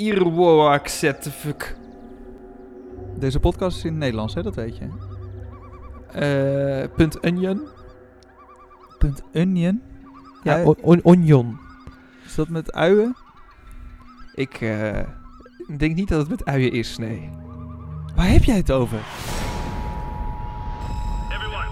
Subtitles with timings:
[0.00, 1.76] Irwoak fuck.
[3.18, 4.42] Deze podcast is in het Nederlands, hè?
[4.42, 4.88] dat weet je.
[6.12, 7.60] Eh, punt onion.
[8.98, 9.82] Punt onion.
[10.42, 11.58] Ja, Ja, on- on- onion.
[12.24, 13.16] is dat met uien?
[14.34, 14.98] Ik eh,
[15.76, 17.30] denk niet dat het met uien is, nee.
[18.16, 18.98] Waar heb jij het over?
[21.30, 21.66] Everyone,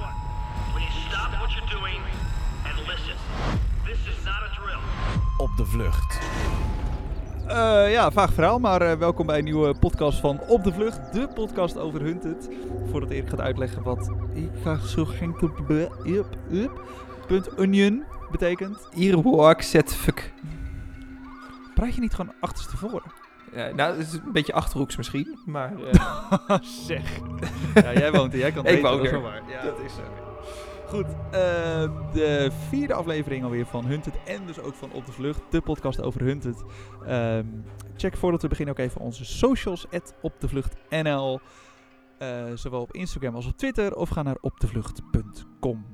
[0.72, 2.00] please stop what you're doing
[2.64, 3.14] and listen.
[3.84, 4.78] This is not a drill.
[5.38, 6.18] Op de vlucht.
[7.48, 11.12] Eh, ja, vaag verhaal, maar eh, welkom bij een nieuwe podcast van Op de Vlucht,
[11.12, 12.48] de podcast over Hunted.
[12.90, 15.34] Voordat Erik gaat uitleggen wat ik ga zo geen
[16.04, 16.82] up, up,
[17.26, 18.88] punt onion betekent.
[18.94, 20.32] Irwoak fuck.
[21.74, 23.12] Praat je niet gewoon achterstevoren?
[23.52, 25.72] Ja, nou, het is een beetje achterhoeks misschien, maar...
[25.90, 27.18] eh, zeg.
[27.74, 29.42] ja, jij woont er, jij kan het Ik weten, woon er.
[29.48, 30.27] Ja, dat is zo.
[30.88, 31.40] Goed, eh,
[32.12, 36.02] de vierde aflevering alweer van Hunted en dus ook van Op de Vlucht, de podcast
[36.02, 36.62] over Hunted.
[37.06, 37.44] Ehm,
[37.96, 39.86] check voordat we beginnen ook even onze socials,
[40.20, 41.40] opdevluchtnl,
[42.18, 45.86] eh zowel op Instagram als op Twitter, of ga naar opdevlucht.com.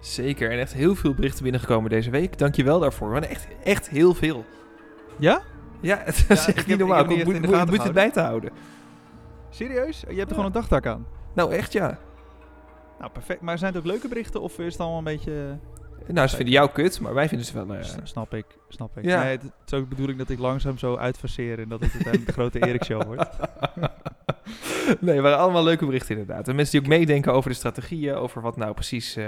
[0.00, 2.38] Zeker, en echt heel veel berichten binnengekomen deze week.
[2.38, 3.08] Dankjewel daarvoor.
[3.08, 4.44] Maar echt, echt heel veel.
[5.18, 5.42] Ja?
[5.80, 7.10] Ja, het is echt niet normaal.
[7.10, 8.50] Ik de moet het bij te houden.
[9.50, 10.00] Serieus?
[10.00, 11.06] Je hebt er gewoon een dagtaak aan?
[11.34, 11.98] Nou, echt ja.
[12.98, 13.40] Nou, perfect.
[13.40, 15.58] Maar zijn het ook leuke berichten of is het allemaal een beetje...
[16.06, 17.76] Nou, ze vinden jou kut, maar wij vinden ze wel...
[17.76, 19.04] eh, S- snap ik, snap ik.
[19.04, 19.22] Ja.
[19.22, 21.92] Nee, het het is ook de bedoeling dat ik langzaam zo uitfaseer en dat het
[21.92, 23.28] uiteindelijk de grote Erik show wordt.
[25.00, 26.48] nee, waren allemaal leuke berichten inderdaad.
[26.48, 29.26] En mensen die ook meedenken over de strategieën, over wat nou precies eh,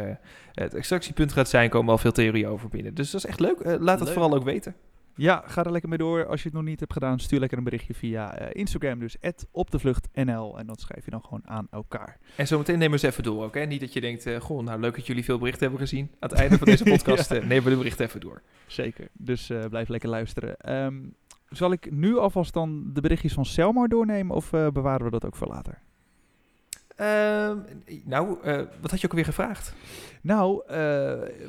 [0.53, 2.94] het extractiepunt gaat zijn, komen al veel theorieën over binnen.
[2.94, 3.61] Dus dat is echt leuk.
[3.61, 4.19] Eh, laat het Leuk.
[4.19, 4.75] vooral ook weten.
[5.17, 6.27] Ja, ga er lekker mee door.
[6.27, 9.17] Als je het nog niet hebt gedaan, stuur lekker een berichtje via eh, Instagram, dus
[9.50, 10.59] opdevluchtnl.
[10.59, 12.19] En dat schrijf je dan gewoon aan elkaar.
[12.36, 13.55] En zometeen nemen we ze even door ook.
[13.55, 13.64] Hè?
[13.64, 16.11] Niet dat je denkt, eh, goh, nou leuk dat jullie veel berichten hebben gezien.
[16.19, 17.37] Aan het einde van deze podcast Ja.
[17.37, 18.42] eh, nemen we de berichten even door.
[18.67, 19.09] Zeker.
[19.12, 20.56] Dus blijf lekker luisteren.
[20.56, 20.97] Ehm,
[21.48, 25.37] zal ik nu alvast dan de berichtjes van Selmar doornemen of bewaren we dat ook
[25.37, 25.83] voor later?
[26.97, 27.59] Ehm,
[28.05, 29.75] nou, eh, wat had je ook alweer gevraagd?
[30.23, 30.77] Nou, eh,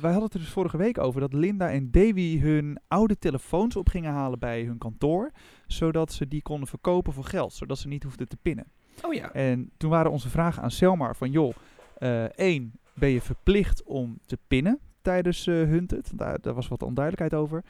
[0.02, 3.76] wij hadden het er dus vorige week over dat Linda en Davy hun oude telefoons
[3.76, 5.32] op gingen halen bij hun kantoor.
[5.68, 8.66] Zodat ze die konden verkopen voor geld, zodat ze niet hoefden te pinnen.
[9.02, 9.32] Oh ja.
[9.32, 11.54] En toen waren onze vragen aan Selmar van, joh,
[11.98, 16.12] eh, één, ben je verplicht om te pinnen tijdens Hunted?
[16.16, 17.64] Daar, daar was wat onduidelijkheid over.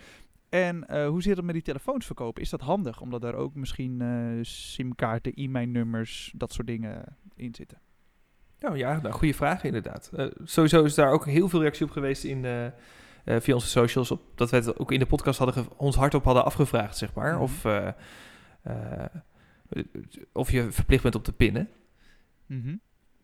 [0.49, 2.41] En hoe zit het met die telefoons verkopen?
[2.41, 3.01] Is dat handig?
[3.01, 4.03] Omdat daar ook misschien
[4.41, 7.79] simkaarten, e-mailnummers, dat soort dingen in zitten.
[8.59, 10.09] Nou ja, nou, goede vraag inderdaad.
[10.15, 12.71] Eh, sowieso is daar ook heel veel reactie op geweest in de,
[13.27, 14.11] eh, via onze socials.
[14.11, 17.33] Op, dat we het ook in de podcast hadden ons hardop hadden afgevraagd, zeg maar.
[17.33, 17.41] Mhm.
[17.41, 17.87] Of, eh,
[18.61, 19.05] eh,
[20.31, 21.69] of je verplicht bent om te pinnen.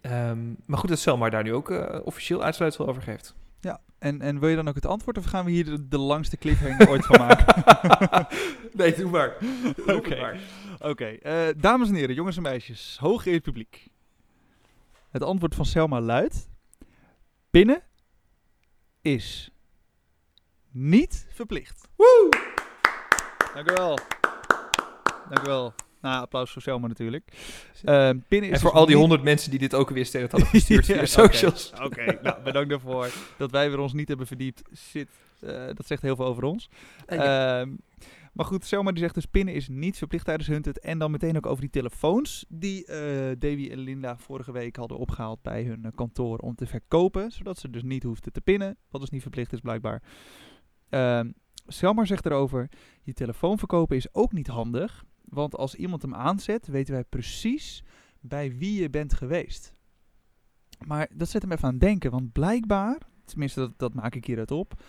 [0.01, 1.69] Ehm, maar goed dat Selma daar nu ook
[2.05, 3.35] officieel uitsluitsel over geeft.
[3.59, 5.97] Ja, en, en wil je dan ook het antwoord of gaan we hier de, de
[5.97, 7.63] langste cliffhanger ooit van maken?
[8.77, 9.35] nee, doe maar.
[10.81, 11.17] Oké.
[11.29, 13.87] het dames en heren, jongens en meisjes, hooggeëerd publiek.
[15.13, 16.49] Het antwoord van Selma luidt:
[17.49, 17.81] pinnen
[19.01, 19.51] is
[20.71, 21.87] niet verplicht.
[21.95, 22.29] Woe!
[23.53, 23.97] Dank u wel.
[25.29, 25.73] Dank u wel.
[26.01, 27.23] Nou, applaus voor Selma natuurlijk.
[27.83, 30.31] Pinnen is En voor dus al die niet- honderd mensen die dit ook weer steeds
[30.31, 31.71] hadden gestuurd via Ja, socials.
[31.83, 33.09] Oké, nou bedankt daarvoor.
[33.37, 35.09] Dat wij weer ons niet hebben verdiept, zit,
[35.39, 36.69] eh, dat zegt heel veel over ons.
[37.05, 37.69] Ehm,
[38.33, 40.79] maar goed, Selma die zegt dus pinnen is niet verplicht tijdens Hunted.
[40.79, 44.97] En dan meteen ook over die telefoons die eh Davy en Linda vorige week hadden
[44.97, 47.31] opgehaald bij hun eh, kantoor om te verkopen.
[47.31, 50.03] Zodat ze dus niet hoefden te pinnen, wat dus niet verplicht is blijkbaar.
[50.89, 51.29] Ehm
[51.67, 52.69] Selma zegt erover,
[53.01, 55.05] je telefoon verkopen is ook niet handig.
[55.25, 57.83] Want als iemand hem aanzet, weten wij precies
[58.19, 59.73] bij wie je bent geweest.
[60.85, 64.25] Maar dat zet hem even aan het denken, want blijkbaar, tenminste dat, dat maak ik
[64.25, 64.81] hieruit op,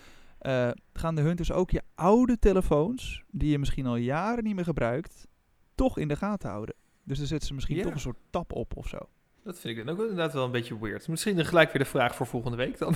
[0.45, 4.63] eh, gaan de hunters ook je oude telefoons, die je misschien al jaren niet meer
[4.63, 5.27] gebruikt,
[5.75, 6.75] toch in de gaten houden.
[7.03, 8.97] Dus dan zetten ze misschien toch een soort tap op of zo.
[9.43, 11.07] Dat vind ik dan ook inderdaad wel een beetje weird.
[11.07, 12.95] Misschien dan gelijk weer de vraag voor volgende week dan.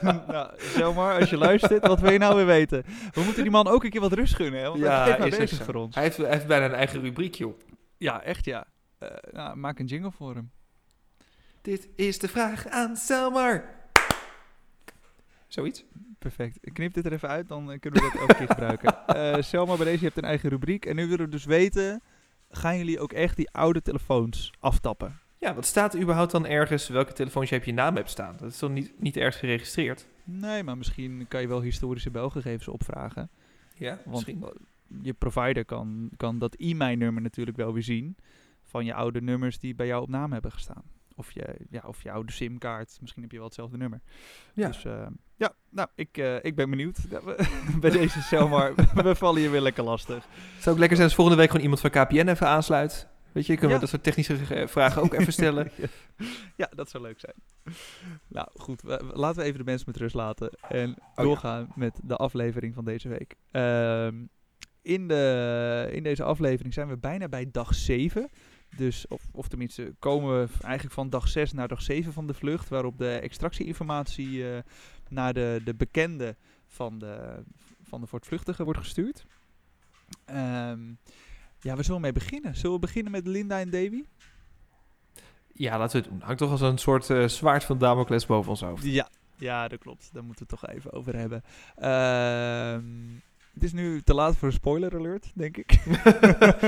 [0.26, 2.84] nou, zomaar, als je luistert, wat wil je nou weer weten?
[3.12, 4.68] We moeten die man ook een keer wat rust gunnen, hè?
[4.68, 5.94] Want Ja, hij is bezig voor ons.
[5.94, 7.58] Hij heeft, hij heeft bijna een eigen rubriek, joh.
[7.96, 8.66] Ja, echt ja.
[8.98, 10.50] Eh, nou, maak een jingle voor hem.
[11.62, 13.79] Dit is de vraag aan Selmar.
[15.52, 15.84] Zoiets.
[16.18, 16.58] Perfect.
[16.60, 18.94] Ik knip dit er even uit, dan eh, kunnen we dat elke keer gebruiken.
[19.06, 20.84] Eh Selma, bij deze, je hebt een eigen rubriek.
[20.84, 22.02] En nu willen we dus weten,
[22.50, 25.18] gaan jullie ook echt die oude telefoons aftappen?
[25.38, 28.36] Ja, wat staat er überhaupt dan ergens welke telefoons je op je naam hebt staan?
[28.38, 30.06] Dat is toch niet, niet ergens geregistreerd?
[30.24, 33.30] Nee, maar misschien kan je wel historische belgegevens opvragen.
[33.74, 34.44] Ja, Want misschien.
[35.02, 38.16] je provider kan, kan dat e-mail-nummer natuurlijk wel weer zien
[38.64, 40.82] van je oude nummers die bij jou op naam hebben gestaan.
[41.20, 42.96] Of je, ja, of je oude simkaart.
[43.00, 44.00] Misschien heb je wel hetzelfde nummer.
[44.54, 44.66] Ja.
[44.66, 45.06] Dus eh,
[45.36, 46.98] ja, nou, ik, eh, ik ben benieuwd.
[47.80, 50.24] Bij deze Selmar, we vallen hier weer lekker lastig.
[50.54, 53.08] Het zou ook lekker zijn als volgende week gewoon iemand van KPN even aansluit.
[53.32, 53.74] Weet je, kunnen Ja.
[53.74, 55.70] we dat soort technische vragen ook even stellen.
[56.56, 57.34] ja, dat zou leuk zijn.
[58.28, 60.50] Nou goed, we- we- laten we even de mensen met rust laten.
[60.68, 61.22] En ja.
[61.22, 63.34] doorgaan met de aflevering van deze week.
[63.50, 64.14] Ehm,
[64.82, 68.30] in, de, in deze aflevering zijn we bijna bij dag 7.
[68.76, 72.34] Dus, of, of tenminste, komen we eigenlijk van dag 6 naar dag 7 van de
[72.34, 72.68] vlucht.
[72.68, 74.62] Waarop de extractieinformatie eh,
[75.08, 76.36] naar de, de bekende
[76.66, 77.42] van de,
[77.82, 79.24] van de voortvluchtige wordt gestuurd.
[80.24, 80.88] Ehm,
[81.60, 82.56] ja, waar zullen we mee beginnen?
[82.56, 84.04] Zullen we beginnen met Linda en Davy?
[85.52, 86.22] Ja, laten we het doen.
[86.26, 88.84] Hangt toch als een soort eh, zwaard van Damocles boven ons hoofd.
[88.84, 90.10] Ja, ja, dat klopt.
[90.12, 91.42] Daar moeten we het toch even over hebben.
[91.76, 92.84] Ehm,
[93.54, 95.70] het is nu te laat voor een spoiler alert, denk ik.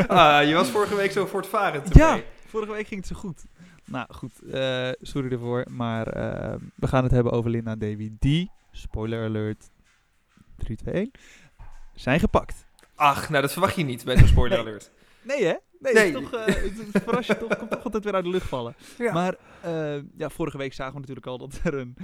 [0.09, 1.95] ah, je was vorige week zo voortvarend.
[1.95, 3.45] Ja, vorige week ging het zo goed.
[3.85, 5.67] Nou goed, eh, sorry ervoor.
[5.71, 8.11] Maar eh, we gaan het hebben over Linda en Davy.
[8.19, 9.71] Die, spoiler alert,
[10.57, 11.11] 3, 2, 1,
[11.95, 12.67] zijn gepakt.
[12.95, 14.67] Ach, nou dat verwacht je niet bij zo'n spoiler Nee.
[14.67, 14.91] alert.
[15.23, 15.55] Nee hè?
[15.79, 16.13] Nee, Nee.
[16.13, 16.55] Het, is toch, eh,
[16.93, 18.75] het, verrast je toch, komt toch altijd weer uit de lucht vallen.
[18.99, 19.13] Ja.
[19.13, 19.37] Maar
[20.17, 21.97] ja, vorige week zagen we natuurlijk al dat er een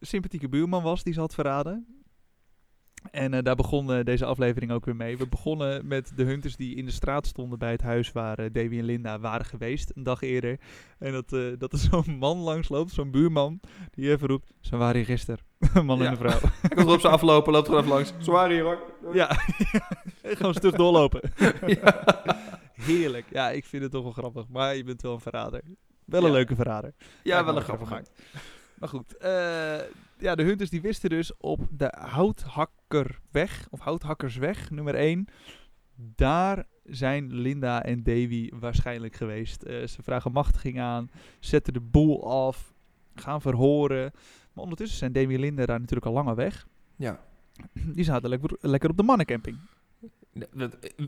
[0.00, 2.03] sympathieke buurman was die ze had verraden.
[3.10, 5.16] En eh, daar begon eh, deze aflevering ook weer mee.
[5.18, 8.46] We begonnen met de hunters die in de straat stonden bij het huis waar eh,
[8.52, 10.58] Davy en Linda waren geweest, een dag eerder.
[10.98, 11.28] En dat,
[11.58, 13.60] dat er zo'n man langs loopt, zo'n buurman,
[13.90, 15.44] die even roept, ze waren hier gisteren,
[15.84, 16.04] man Ja.
[16.04, 16.38] en een vrouw.
[16.60, 18.12] Hij komt erop ze aflopen, loopt gewoon even langs.
[18.18, 18.78] Zwaar hier hoor.
[19.12, 19.28] ja,
[20.22, 21.20] gewoon stug doorlopen.
[21.66, 22.04] Ja.
[22.72, 23.26] Heerlijk.
[23.30, 24.44] Ja, ik vind het toch wel grappig.
[24.48, 25.60] Maar je bent wel een verrader.
[26.04, 26.32] Wel een Ja.
[26.32, 26.94] leuke verrader.
[27.22, 28.12] Ja, wel een grappige grappig.
[28.78, 29.16] Maar goed.
[29.16, 29.80] eh,
[30.18, 35.26] ja, de hunters die wisten dus op de Houthakkerweg, of Houthakkersweg, nummer 1.
[35.96, 39.62] Daar zijn Linda en Davy waarschijnlijk geweest.
[39.62, 41.10] Eh, ze vragen machtiging aan,
[41.40, 42.74] zetten de boel af,
[43.14, 44.10] gaan verhoren.
[44.52, 46.66] Maar ondertussen zijn Davy en Linda daar natuurlijk al langer weg.
[46.96, 47.20] Ja.
[47.94, 49.58] Die zaten lekker, lekker op de mannencamping.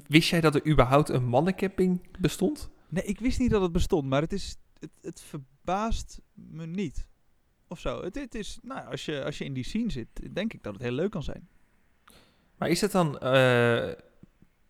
[0.07, 2.71] Wist jij dat er überhaupt een mannencamping bestond?
[2.89, 7.07] Nee, ik wist niet dat het bestond, maar het, is, het, het verbaast me niet.
[7.69, 8.03] Of zo.
[8.03, 10.73] Het, het is, nou, als je, als je in die scene zit, denk ik dat
[10.73, 11.49] het heel leuk kan zijn.
[12.59, 13.89] Maar is het dan eh,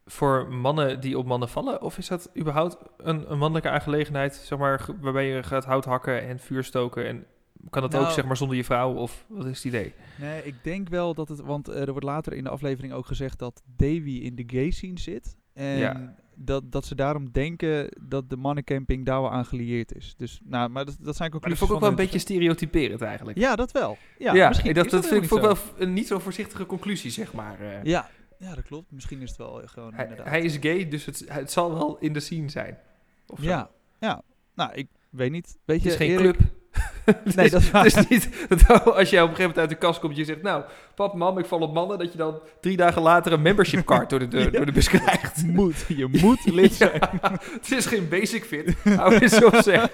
[0.06, 1.82] voor mannen die op mannen vallen?
[1.82, 4.34] Of is dat überhaupt een, een mannelijke aangelegenheid?
[4.34, 7.06] Zeg maar, waarbij je gaat hout hakken en vuur stoken.
[7.06, 7.26] En
[7.70, 8.94] kan dat ook Nou- zeg maar zonder je vrouw?
[8.94, 9.94] Of wat is het idee?
[10.20, 13.06] Nee, ik denk wel dat het, want eh, er wordt later in de aflevering ook
[13.06, 15.36] gezegd dat Davy in de gay scene zit.
[15.52, 16.14] En Ja.
[16.36, 20.14] Dat, dat ze daarom denken dat de mannencamping daar wel aan gelieerd is.
[20.16, 22.18] Dus, nou, maar dat, dat zijn Maar dat conclusies vond ik ook wel een beetje
[22.18, 23.38] stereotyperend eigenlijk.
[23.38, 23.96] Ja, dat wel.
[24.18, 27.10] Ja, Ja, misschien dat, is dat, vind ik helemaal wel een niet zo voorzichtige conclusie,
[27.10, 27.60] zeg maar.
[27.60, 27.82] eh.
[27.84, 28.92] Ja, ja, dat klopt.
[28.92, 30.28] Misschien is het wel gewoon hij, inderdaad.
[30.28, 32.78] hij is gay, dus het, het zal wel in de scene zijn.
[33.26, 33.42] Of.
[33.42, 34.22] Ja, ja.
[34.54, 35.58] Nou, ik weet niet.
[35.64, 36.54] Weet Het je, is geen Erik- club.
[37.34, 38.04] Nee, is- dat is waar.
[38.08, 38.28] Niet
[38.66, 40.42] dat als jij op een gegeven moment uit de kast komt en je zegt...
[40.42, 40.64] Nou,
[40.94, 41.98] pap, mam, ik val op mannen.
[41.98, 44.50] Dat je dan drie dagen later een membership card door de, deur, Ja.
[44.50, 45.46] door de bus krijgt.
[45.46, 45.84] Moet.
[45.88, 47.00] Je moet lid zijn.
[47.22, 48.74] Ja, het is geen basic fit.
[48.84, 49.88] Hou eens op zeg.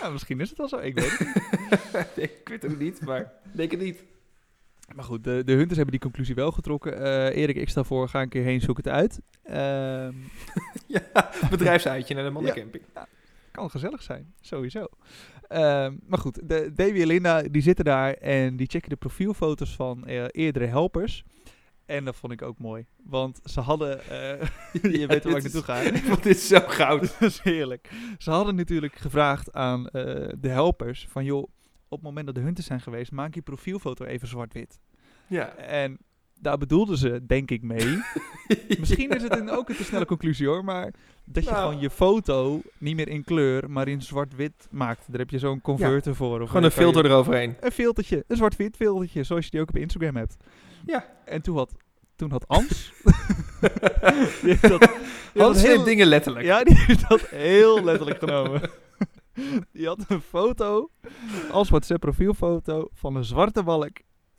[0.00, 0.76] Ja, misschien is het wel zo.
[0.76, 1.42] Ik weet het niet.
[2.16, 4.02] Nee, ik weet het ook niet, maar denk het niet.
[4.94, 7.02] Maar goed, de, de hunters hebben die conclusie wel getrokken.
[7.02, 9.20] Eh, Erik, ik stel voor, ga een keer heen, zoek het uit.
[9.44, 10.12] Ehm,
[10.86, 12.82] Ja, bedrijfsuitje naar de mannencamping.
[13.50, 14.86] kan gezellig zijn, sowieso.
[15.50, 19.74] Ehm, maar goed, de, Davy en Linda die zitten daar en die checken de profielfoto's
[19.76, 21.24] van eh, eerdere helpers.
[21.86, 22.86] En dat vond ik ook mooi.
[23.04, 24.08] Want ze hadden...
[24.08, 24.48] eh,
[25.00, 25.82] je weet waar ik naartoe ga.
[25.82, 27.00] vond dit zo goud.
[27.00, 27.90] Dat is heerlijk.
[28.18, 31.24] Ze hadden natuurlijk gevraagd aan eh, de helpers van...
[31.24, 31.42] joh,
[31.88, 33.12] op het moment dat de hunters zijn geweest...
[33.12, 34.80] maak je profielfoto even zwart-wit.
[35.26, 35.48] Ja.
[35.54, 35.98] En
[36.40, 37.98] daar bedoelden ze, denk ik, mee.
[38.78, 40.92] Misschien is het een, ook een te snelle conclusie hoor, maar
[41.24, 41.62] dat je Nou.
[41.68, 45.04] gewoon je foto niet meer in kleur, maar in zwart-wit maakt.
[45.08, 46.40] Daar heb je zo'n converter voor.
[46.40, 47.56] Of Gewoon een je- filter eroverheen.
[47.60, 50.36] Een filtertje, een zwart-wit filtertje, zoals je die ook op Instagram hebt.
[50.86, 51.06] Ja.
[51.24, 51.72] En toen had,
[52.16, 52.92] toen had Ans...
[53.60, 56.44] die heeft dat, die had Hans heel, dingen letterlijk.
[56.46, 58.60] ja, die heeft dat heel letterlijk genomen.
[59.72, 60.90] Die had een foto
[61.50, 63.90] als WhatsApp profielfoto van een zwarte balk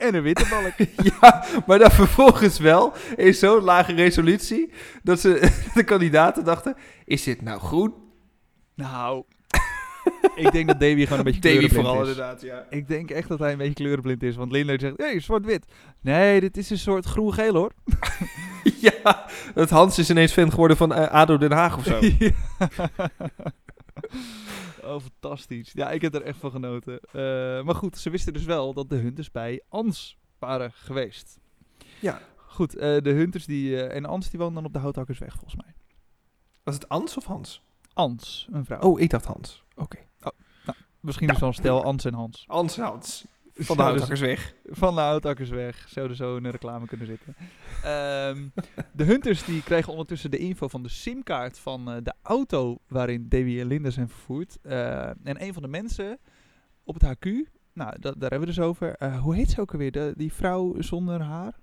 [0.01, 0.89] en een witte balk.
[1.21, 4.71] Ja, maar dan vervolgens wel in zo'n lage resolutie
[5.03, 7.93] dat ze de kandidaten dachten: is dit nou groen?
[8.75, 9.23] Nou,
[10.35, 12.09] ik denk dat Davy gewoon een beetje Davy kleurenblind vooral is.
[12.09, 12.65] inderdaad, ja.
[12.69, 14.35] Ik denk echt dat hij een beetje kleurenblind is.
[14.35, 15.65] Want Linda zegt, hey, zwart-wit.
[16.01, 17.71] Nee, dit is een soort groen-geel hoor.
[18.79, 21.99] ja, dat Hans is ineens fan geworden van eh, ADO Den Haag of zo.
[22.01, 22.31] Ja.
[24.83, 25.71] Oh, fantastisch.
[25.73, 26.99] Ja, ik heb er echt van genoten.
[26.99, 31.39] Eh, maar goed, ze wisten dus wel dat de hunters bij Ans waren geweest.
[31.99, 32.21] Ja.
[32.35, 35.55] Goed, eh, de hunters die, eh, en Ans die woont dan op de Houthakkersweg volgens
[35.55, 35.73] mij.
[36.63, 37.61] Was het Ans of Hans?
[37.93, 38.79] Ans, een vrouw.
[38.79, 39.63] Oh, ik dacht Hans.
[39.75, 39.97] Oké.
[40.19, 42.43] Nou, Misschien is wel stel Ans en Hans.
[42.47, 43.25] Hans Hans.
[43.53, 44.39] Van de Zouden houthakkers weg.
[44.63, 45.85] ze- Van de houtakkers weg.
[45.89, 47.35] Zouden zo in een reclame kunnen zitten.
[47.83, 48.47] Ehm,
[48.97, 53.25] de Hunters die kregen ondertussen de info van de simkaart van eh, de auto waarin
[53.29, 54.57] Davy en Linda zijn vervoerd.
[54.61, 56.17] Eh, en een van de mensen
[56.83, 57.25] op het HQ,
[57.73, 58.95] nou, da- daar hebben we dus over.
[58.95, 59.91] Eh, hoe heet ze ook alweer?
[59.91, 61.53] De, die vrouw zonder haar?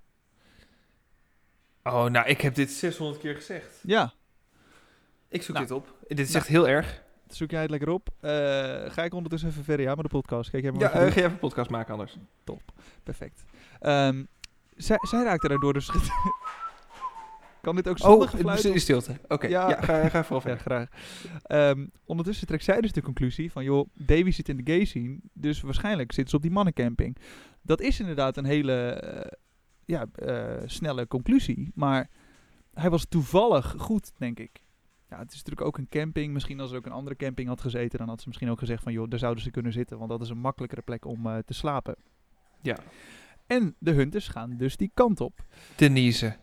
[1.83, 3.81] Oh, nou, ik heb dit 600 keer gezegd.
[3.83, 4.13] Ja,
[5.29, 5.67] Ik zoek Nou.
[5.69, 5.95] dit op.
[6.09, 6.39] Dit is Nou.
[6.39, 7.03] echt heel erg.
[7.35, 8.09] Zoek jij het lekker op.
[8.21, 8.31] Eh,
[8.91, 10.51] ga ik ondertussen even verder ja, met de podcast.
[10.51, 12.17] Kijk, jij maar Ja, eh, ga je even een podcast maken anders.
[13.03, 13.45] Perfect.
[13.81, 14.25] Ehm,
[14.77, 15.91] zij, zij raakte daardoor dus...
[17.63, 18.65] kan dit ook zonder Oh, gefluit?
[18.65, 19.17] is stilte.
[19.29, 19.69] Oké, Ja.
[19.69, 19.83] ja.
[19.83, 20.87] ga, ga vooral Ja, verder.
[20.89, 20.89] graag.
[21.43, 25.19] Ehm, ondertussen trekt zij dus de conclusie van, joh, Davy zit in de gay scene,
[25.33, 27.17] dus waarschijnlijk zit ze op die mannencamping.
[27.63, 29.31] Dat is inderdaad een hele eh,
[29.85, 30.07] ja,
[30.67, 32.09] snelle conclusie, maar
[32.75, 34.63] hij was toevallig goed, denk ik.
[35.09, 36.33] Ja, het is natuurlijk ook een camping.
[36.33, 38.83] Misschien als er ook een andere camping had gezeten, dan had ze misschien ook gezegd
[38.83, 41.37] van, joh, daar zouden ze kunnen zitten, want dat is een makkelijkere plek om eh,
[41.47, 41.97] te slapen.
[42.63, 42.77] Ja.
[43.47, 45.45] En de hunters gaan dus die kant op.
[45.77, 46.37] Denise.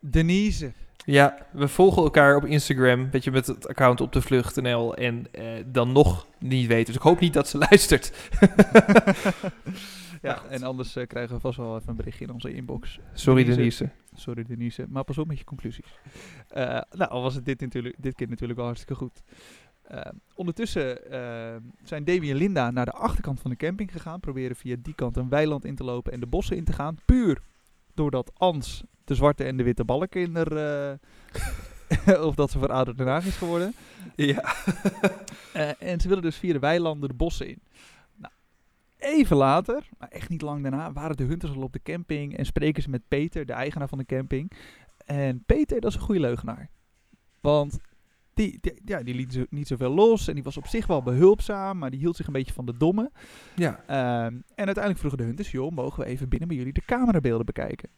[0.00, 0.72] Denise.
[1.04, 5.26] Ja, we volgen elkaar op Instagram, weet je, met het account op de vlucht.nl en
[5.32, 6.86] eh, dan nog niet weten.
[6.86, 8.12] Dus ik hoop niet dat ze luistert.
[10.24, 12.98] ja, en anders eh, krijgen we vast wel even een berichtje in onze inbox.
[13.12, 13.84] Sorry Denise.
[13.84, 13.90] Denise.
[14.14, 15.98] Sorry Denise, maar pas op met je conclusies.
[16.48, 19.22] Eh, nou, al was het dit, natuurlijk, dit keer natuurlijk wel hartstikke goed.
[19.82, 20.00] Eh,
[20.34, 20.98] ondertussen
[21.84, 24.20] zijn Davy en Linda naar de achterkant van de camping gegaan.
[24.20, 26.98] Proberen via die kant een weiland in te lopen en de bossen in te gaan.
[27.04, 27.38] Puur
[27.94, 30.56] doordat Ans de zwarte en de witte balk in er...
[30.56, 30.98] eh,
[32.28, 33.74] of dat ze verouderd Den Haag is geworden.
[34.16, 34.54] Ja.
[35.52, 37.62] Eh, en ze willen dus via de weilanden de bossen in.
[39.04, 42.46] Even later, maar echt niet lang daarna, waren de hunters al op de camping en
[42.46, 44.50] spreken ze met Peter, de eigenaar van de camping.
[45.04, 46.70] En Peter, dat is een goede leugenaar.
[47.40, 47.78] Want
[48.34, 51.02] die, die- ja, die liet zo, niet zoveel los en die was op zich wel
[51.02, 53.10] behulpzaam, maar die hield zich een beetje van de domme.
[53.56, 53.84] Ja.
[53.86, 57.46] Ehm, en uiteindelijk vroegen de hunters, joh, mogen we even binnen bij jullie de camerabeelden
[57.46, 57.88] bekijken?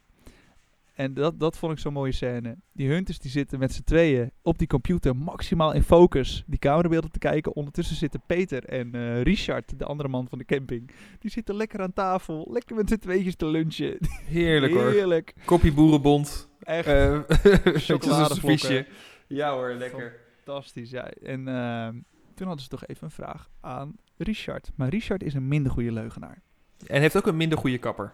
[0.97, 2.57] En dat, dat vond ik zo'n mooie scène.
[2.73, 7.11] Die hunters die zitten met z'n tweeën op die computer maximaal in focus die camerabeelden
[7.11, 7.57] te kijken.
[7.57, 11.81] Ondertussen zitten Peter en eh, Richard, de andere man van de camping, die zitten lekker
[11.81, 13.99] aan tafel, lekker met z'n tweetjes te lunchen.
[14.39, 14.91] Heerlijk hoor.
[14.91, 15.35] Heerlijk.
[15.45, 16.49] Koppie boerenbond.
[16.61, 16.87] Echt
[17.85, 18.87] serviesje.
[19.27, 20.17] Ja hoor, lekker.
[20.45, 20.91] fantastisch.
[20.91, 21.11] Ja.
[21.11, 21.95] En ehm,
[22.35, 24.71] toen hadden ze toch even een vraag aan Richard.
[24.75, 26.43] Maar Richard is een minder goede leugenaar.
[26.87, 28.13] En heeft ook een minder goede kapper.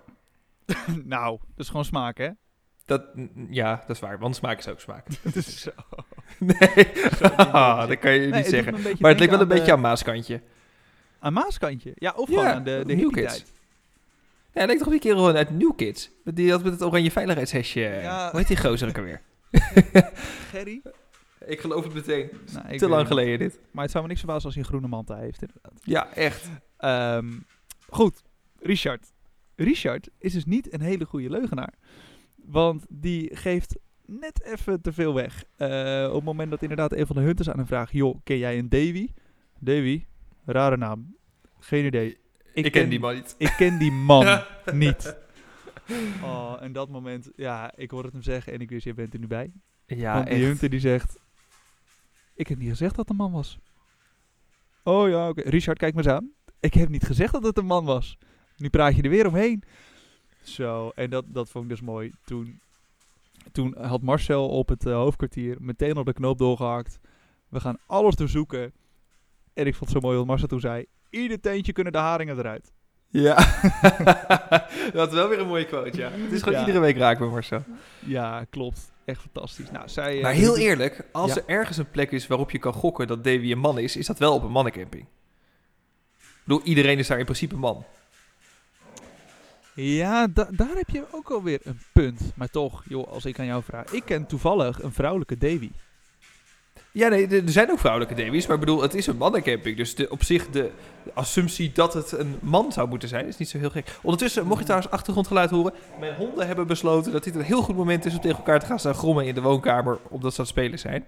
[1.04, 2.30] nou, dat is gewoon smaak, hè?
[2.98, 3.04] Dat,
[3.50, 5.06] ja, dat is waar, want smaak is ook smaak.
[5.22, 5.70] Dat is zo.
[6.38, 6.86] Nee,
[7.36, 8.74] Ah, dat kan je Nee, niet zeggen.
[8.74, 10.40] een Maar het lijkt wel een beetje aan Maaskantje.
[11.18, 11.92] Aan Maaskantje.
[11.94, 13.38] Ja, of Ja, gewoon aan de, de New Kids.
[14.52, 16.10] Ja, het lijkt toch die kerel uit New Kids.
[16.24, 17.80] Die had met het oranje veiligheidshesje.
[17.80, 18.30] Ja.
[18.30, 19.20] Hoe heet die gozer ook alweer?
[20.50, 20.82] Gerry?
[21.46, 22.30] Ik geloof het meteen.
[22.52, 23.58] Nou, Te lang geleden dit.
[23.70, 25.80] Maar het zou me niks verbazen als hij een groene manta heeft, inderdaad.
[25.82, 26.50] Ja, echt.
[26.76, 27.30] Ehm,
[27.88, 28.22] goed,
[28.60, 29.12] Richard.
[29.56, 31.72] Richard is dus niet een hele goede leugenaar.
[32.44, 35.44] Want die geeft net even te veel weg.
[35.56, 37.92] Eh, op het moment dat inderdaad een van de hunters aan hem vraagt...
[37.92, 39.08] joh, ken jij een Davy?
[39.58, 40.04] Davy?
[40.44, 41.16] Rare naam.
[41.58, 42.18] Geen idee.
[42.54, 43.34] Ik, ken die man niet.
[43.38, 45.16] Ik ken die man niet.
[46.22, 49.12] Oh, en dat moment, ja, ik hoorde het hem zeggen en ik wist, je bent
[49.14, 49.52] er nu bij.
[49.86, 50.44] Ja, Want die echt.
[50.44, 51.18] hunter die zegt,
[52.34, 53.58] ik heb niet gezegd dat het een man was.
[54.82, 55.42] Oh ja, oké.
[55.42, 56.30] Richard, kijk maar eens aan.
[56.60, 58.18] Ik heb niet gezegd dat het een man was.
[58.56, 59.62] Nu praat je er weer omheen.
[60.42, 62.12] Zo, en dat, dat vond ik dus mooi.
[62.24, 62.60] Toen,
[63.52, 66.98] toen had Marcel op het eh, hoofdkwartier meteen op de knoop doorgehakt.
[67.48, 68.72] We gaan alles doorzoeken.
[69.54, 70.84] En ik vond het zo mooi wat Marcel toen zei.
[71.10, 72.72] Ieder teentje kunnen de haringen eruit.
[73.08, 73.34] Ja.
[74.92, 76.10] dat is wel weer een mooie quote, ja.
[76.10, 76.66] Het is gewoon Ja.
[76.66, 77.64] iedere week raak bij Marcel.
[77.98, 78.92] Ja, klopt.
[79.04, 79.70] Echt fantastisch.
[79.70, 81.40] Nou, zij, eh, Maar heel eerlijk, als Ja.
[81.40, 84.06] er ergens een plek is waarop je kan gokken dat Davy een man is, is
[84.06, 85.02] dat wel op een mannencamping.
[85.02, 87.84] Ik bedoel, iedereen is daar in principe man.
[89.74, 92.20] Ja, da- daar heb je ook alweer een punt.
[92.34, 93.92] Maar toch, joh, als ik aan jou vraag.
[93.92, 95.70] Ik ken toevallig een vrouwelijke Davy.
[96.90, 99.76] Ja, nee, er zijn ook vrouwelijke Davies, maar ik bedoel, het is een mannencamping.
[99.76, 100.70] Dus de, op zich de,
[101.04, 103.98] de assumptie dat het een man zou moeten zijn, is niet zo heel gek.
[104.02, 107.76] Ondertussen, mocht je trouwens achtergrondgeluid horen, mijn honden hebben besloten dat dit een heel goed
[107.76, 110.44] moment is om tegen elkaar te gaan staan grommen in de woonkamer, omdat ze aan
[110.46, 111.04] het spelen zijn.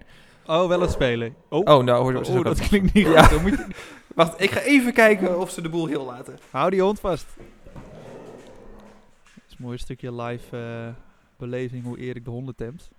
[0.46, 1.34] Oh, wel het spelen.
[1.48, 3.30] Oh, Oh, nou, hoor, oh, dat klinkt niet goed.
[3.30, 3.66] Dan moet je...
[4.14, 6.38] Wacht, ik ga even kijken of ze de boel heel laten.
[6.50, 7.26] Hou die hond vast.
[9.58, 11.02] Mooi stukje live eh,
[11.36, 12.90] beleving hoe Erik de honden temt.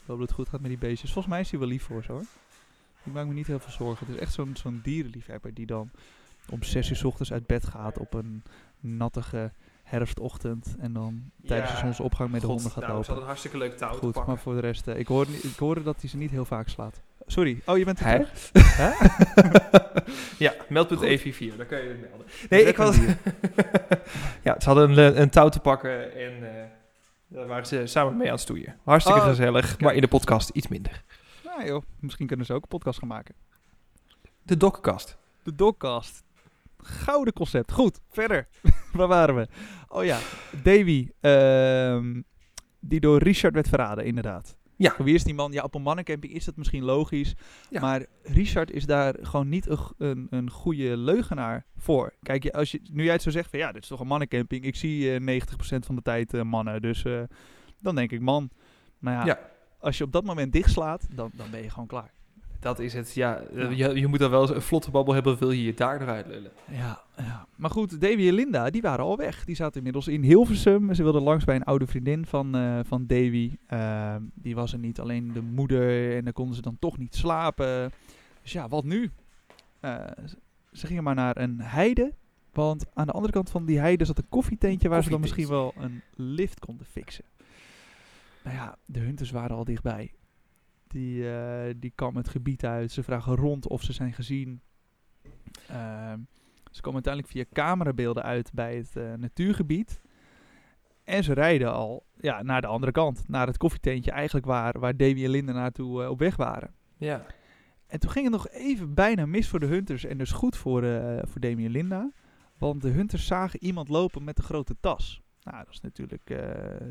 [0.00, 1.12] Ik hoop dat het goed gaat met die beestjes.
[1.12, 2.24] Volgens mij is hij wel lief voor ze hoor.
[3.04, 4.06] Ik maak me niet heel veel zorgen.
[4.06, 5.90] Het is echt zo'n zo'n dierenliefhebber die dan
[6.50, 8.42] om 6 uur 's ochtends uit bed gaat op een
[8.80, 9.52] nattige
[9.86, 10.74] herfstochtend.
[10.78, 13.06] En dan tijdens de zonsopgang met de honden gaat nou, Ze lopen.
[13.06, 14.32] hadden een hartstikke leuk touw te Goed, pakken.
[14.32, 16.68] maar voor de rest, eh, ik, hoorde, ik hoorde dat hij ze niet heel vaak
[16.68, 17.00] slaat.
[17.26, 17.60] Sorry.
[17.66, 18.28] Oh, je bent er
[20.38, 22.26] ja, meld.e44, daar kan je het melden.
[22.50, 22.96] Nee, ik was...
[24.46, 26.64] ja, ze hadden een, een touw te pakken en eh,
[27.28, 28.76] daar waren ze samen mee aan het stoeien.
[28.84, 31.04] Hartstikke Oh, gezellig, maar in de podcast iets minder.
[31.44, 33.34] Nou joh, misschien kunnen ze ook een podcast gaan maken.
[34.42, 35.16] De dokkast.
[35.42, 36.24] De Dogcast.
[36.78, 37.72] Gouden concept.
[37.72, 38.48] Goed, verder.
[38.92, 39.48] Waar waren we?
[39.88, 40.18] Oh ja,
[40.62, 41.08] Davy.
[41.20, 42.22] ehm,
[42.80, 44.56] die door Richard werd verraden, inderdaad.
[44.78, 44.94] Ja.
[44.98, 45.52] Wie is die man?
[45.52, 47.34] Ja, op een mannencamping is dat misschien logisch.
[47.70, 47.80] Ja.
[47.80, 52.14] Maar Richard is daar gewoon niet een, een, een goede leugenaar voor.
[52.22, 54.06] Kijk, je, als je, nu jij het zo zegt van ja, dit is toch een
[54.06, 54.64] mannencamping.
[54.64, 56.82] Ik zie eh 90% van de tijd eh, mannen.
[56.82, 57.22] Dus eh,
[57.78, 58.50] dan denk ik man.
[58.98, 59.38] Maar ja, Ja.
[59.78, 62.14] als je op dat moment dichtslaat, dan, dan ben je gewoon klaar.
[62.60, 63.42] Dat is het, ja.
[63.54, 63.68] Ja.
[63.68, 66.26] Je, je moet dan wel eens een vlotte babbel hebben, wil je je daar eruit
[66.26, 66.50] lullen.
[66.70, 67.46] Ja, ja.
[67.56, 69.44] Maar goed, Davy en Linda, die waren al weg.
[69.44, 70.94] Die zaten inmiddels in Hilversum.
[70.94, 73.50] Ze wilden langs bij een oude vriendin van, eh, van Davy.
[73.66, 76.16] Ehm, die was er niet, alleen de moeder.
[76.16, 77.90] En dan konden ze dan toch niet slapen.
[78.42, 79.10] Dus ja, wat nu?
[79.80, 80.04] Eh,
[80.72, 82.12] ze gingen maar naar een heide.
[82.52, 84.88] Want aan de andere kant van die heide zat een koffietentje...
[84.88, 87.24] waar ze dan misschien wel een lift konden fixen.
[88.44, 90.12] Nou ja, de hunters waren al dichtbij.
[90.96, 92.92] Die, eh die kwamen het gebied uit.
[92.92, 94.60] Ze vragen rond of ze zijn gezien.
[95.68, 96.20] Ehm,
[96.70, 100.00] ze komen uiteindelijk via camerabeelden uit bij het eh, natuurgebied.
[101.04, 103.28] En ze rijden al ja, naar de andere kant.
[103.28, 106.74] Naar het koffietentje eigenlijk waar, waar Davy en Linda naartoe eh, op weg waren.
[106.96, 107.26] Ja.
[107.86, 110.04] En toen ging het nog even bijna mis voor de Hunters.
[110.04, 110.82] En dus goed voor,
[111.22, 112.12] voor Demi en Linda.
[112.58, 115.22] Want de Hunters zagen iemand lopen met een grote tas.
[115.42, 116.36] Nou, dat is natuurlijk...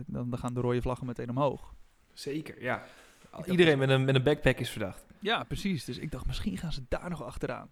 [0.06, 1.76] dan, dan gaan de rode vlaggen meteen omhoog.
[2.14, 2.84] Zeker, ja.
[3.36, 5.06] Dacht Iedereen met een, met een backpack is verdacht.
[5.20, 5.86] Ja, precies.
[5.86, 7.70] Dus ik dacht, misschien gaan ze daar nog achteraan.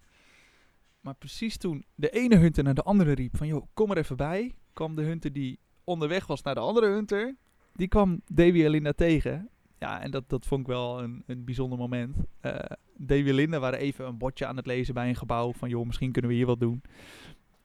[1.00, 3.48] Maar precies toen de ene hunter naar de andere riep van...
[3.48, 4.54] joh, kom er even bij.
[4.74, 7.36] kwam de hunter die onderweg was naar de andere hunter.
[7.74, 9.50] Die kwam Davy en Linda tegen.
[9.80, 12.16] Ja, en dat, dat vond ik wel een, een bijzonder moment.
[12.40, 12.56] Eh
[12.98, 15.54] Davy en Linda waren even een bordje aan het lezen bij een gebouw.
[15.54, 16.82] Van joh, misschien kunnen we hier wat doen.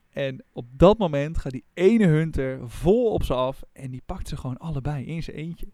[0.09, 3.61] En op dat moment gaat die ene hunter vol op ze af.
[3.73, 5.67] En die pakt ze gewoon allebei in zijn eentje.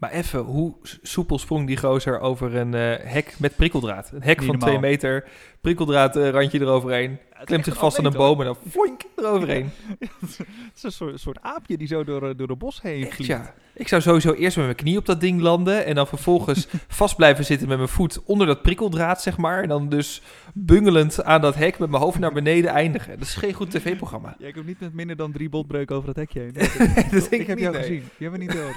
[0.00, 4.10] Maar even, hoe soepel sprong die gozer over een eh, hek met prikkeldraad?
[4.12, 4.68] Een hek Niet van normaal.
[4.68, 5.24] twee meter,
[5.60, 7.18] prikkeldraad eh, eroverheen.
[7.44, 9.70] Klemt zich vast aan een boom en dan floink eroverheen.
[9.98, 10.38] Het
[10.74, 13.30] is een soort, soort aapje die zo door, eh, door de bos heen Echt, vliegt.
[13.30, 13.54] ja.
[13.74, 17.16] Ik zou sowieso eerst met mijn knie op dat ding landen en dan vervolgens vast
[17.16, 19.62] blijven zitten met mijn voet onder dat prikkeldraad, zeg maar.
[19.62, 20.22] En dan dus
[20.54, 23.18] bungelend aan dat hek met mijn hoofd naar beneden eindigen.
[23.18, 24.34] Dat is geen goed tv-programma.
[24.38, 26.52] Ja, ik heb niet met minder dan drie botbreuken over dat hekje heen.
[27.10, 27.82] dat denk ik ik heb niet, jou nee.
[27.82, 28.04] gezien.
[28.16, 28.68] Je bent niet heel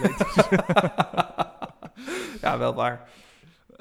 [2.41, 3.09] ja, wel waar.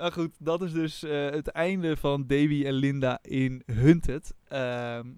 [0.02, 4.34] Ah, goed, dat is dus eh, het einde van Davy en Linda in Hunted.
[4.48, 5.12] Ehm,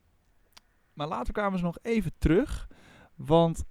[0.93, 2.69] maar later kwamen ze nog even terug.
[3.15, 3.65] Want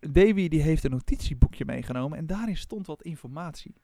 [0.00, 3.74] Davy die heeft een notitieboekje meegenomen en daarin stond wat informatie.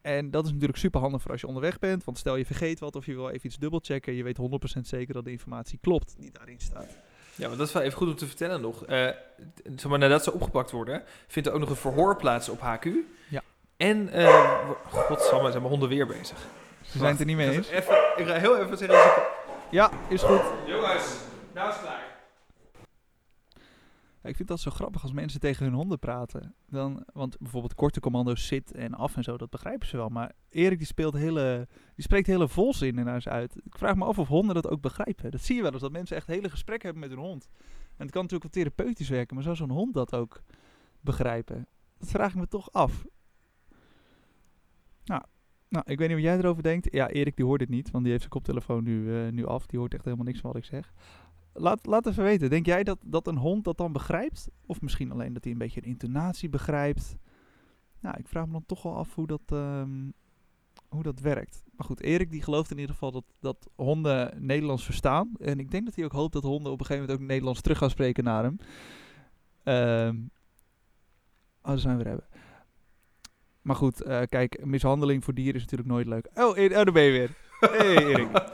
[0.00, 2.04] En dat is natuurlijk super handig voor als je onderweg bent.
[2.04, 4.14] Want stel je vergeet wat of je wil even iets dubbelchecken.
[4.14, 4.38] Je weet
[4.78, 6.96] 100% zeker dat de informatie klopt die daarin staat.
[7.34, 8.84] Ja, maar dat is wel even goed om te vertellen nog.
[8.84, 9.08] Eh,
[9.64, 12.88] zeg maar, nadat ze opgepakt worden, vindt er ook nog een verhoor plaats op HQ.
[13.28, 13.42] Ja.
[13.80, 16.46] En, eh godsamme, zijn mijn honden weer bezig.
[16.82, 17.68] Ze zijn het er niet mee eens.
[17.68, 18.98] Even, ik ga heel even zeggen...
[18.98, 19.28] ik-
[19.70, 20.42] Ja, is goed.
[20.66, 21.18] Jongens,
[21.54, 22.08] nou is het klaar.
[24.22, 26.54] Ik vind dat zo grappig als mensen tegen hun honden praten.
[26.68, 30.08] Dan, want bijvoorbeeld korte commando's zit en af en zo, dat begrijpen ze wel.
[30.08, 33.56] Maar Erik die, speelt hele, die spreekt hele volzinnen naar ze uit.
[33.64, 35.30] Ik vraag me af of honden dat ook begrijpen.
[35.30, 37.48] Dat zie je wel eens, dat mensen echt hele gesprekken hebben met hun hond.
[37.96, 40.40] En het kan natuurlijk wel therapeutisch werken, maar zou zo'n hond dat ook
[41.00, 41.66] begrijpen?
[41.98, 43.04] Dat vraag ik me toch af.
[45.10, 45.22] Nou,
[45.68, 46.92] nou, ik weet niet wat jij erover denkt.
[46.92, 49.66] Ja, Erik die hoort dit niet, want die heeft zijn koptelefoon nu, eh, nu af.
[49.66, 50.92] Die hoort echt helemaal niks van wat ik zeg.
[51.52, 52.50] Laat, laat even weten.
[52.50, 54.48] Denk jij dat, dat een hond dat dan begrijpt?
[54.66, 57.16] Of misschien alleen dat hij een beetje de intonatie begrijpt?
[58.00, 60.10] Nou, ik vraag me dan toch wel af hoe dat, ehm,
[60.88, 61.62] hoe dat werkt.
[61.76, 65.32] Maar goed, Erik die gelooft in ieder geval dat, dat honden Nederlands verstaan.
[65.40, 67.60] En ik denk dat hij ook hoopt dat honden op een gegeven moment ook Nederlands
[67.60, 68.56] terug gaan spreken naar hem.
[69.62, 70.16] Ehm
[71.62, 72.26] oh, daar zijn we hebben.
[73.62, 76.28] Maar goed, eh, kijk, mishandeling voor dieren is natuurlijk nooit leuk.
[76.34, 77.30] Oh, oh daar ben je weer.
[77.60, 78.28] Hey Erik.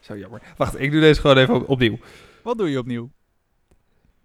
[0.00, 0.42] Zo jammer.
[0.56, 1.98] Wacht, ik doe deze gewoon even op- opnieuw.
[2.42, 3.10] Wat doe je opnieuw?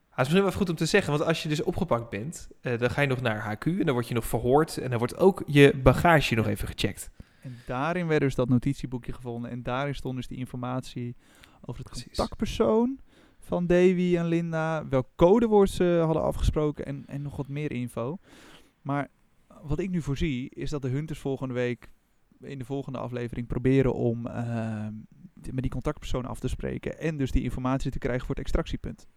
[0.09, 2.49] Het is misschien wel even goed om te zeggen, want als je dus opgepakt bent,
[2.61, 4.97] eh, dan ga je nog naar HQ en dan word je nog verhoord en dan
[4.99, 7.09] wordt ook je bagage nog even gecheckt.
[7.41, 9.51] En daarin werd dus dat notitieboekje gevonden.
[9.51, 11.15] En daarin stond dus die informatie
[11.61, 12.05] over het Precies.
[12.15, 12.99] contactpersoon
[13.39, 14.87] van Davy en Linda.
[14.87, 18.17] Welk codewoord ze hadden afgesproken en, en nog wat meer info.
[18.85, 19.07] Maar
[19.61, 21.91] wat ik nu voorzie is dat de Hunters volgende week
[22.41, 24.93] in de volgende aflevering proberen om ehm,
[25.33, 26.99] met die contactpersoon af te spreken.
[26.99, 29.07] En dus die informatie te krijgen voor het extractiepunt.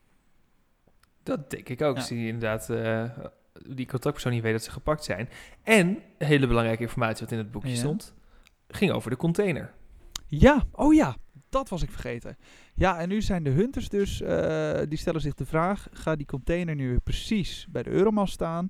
[1.23, 1.95] Dat denk ik ook.
[1.95, 2.01] Ja.
[2.01, 3.05] Als die inderdaad eh,
[3.53, 5.29] die contactpersoon niet weet dat ze gepakt zijn.
[5.63, 7.77] En, hele belangrijke informatie wat in het boekje Ja.
[7.77, 8.15] stond.
[8.69, 9.73] ging over de container.
[10.27, 11.17] Ja, oh ja,
[11.49, 12.37] dat was ik vergeten.
[12.75, 16.27] Ja, en nu zijn de hunters dus, eh, die stellen zich de vraag, gaat die
[16.27, 18.67] container nu weer precies bij de Euromast staan,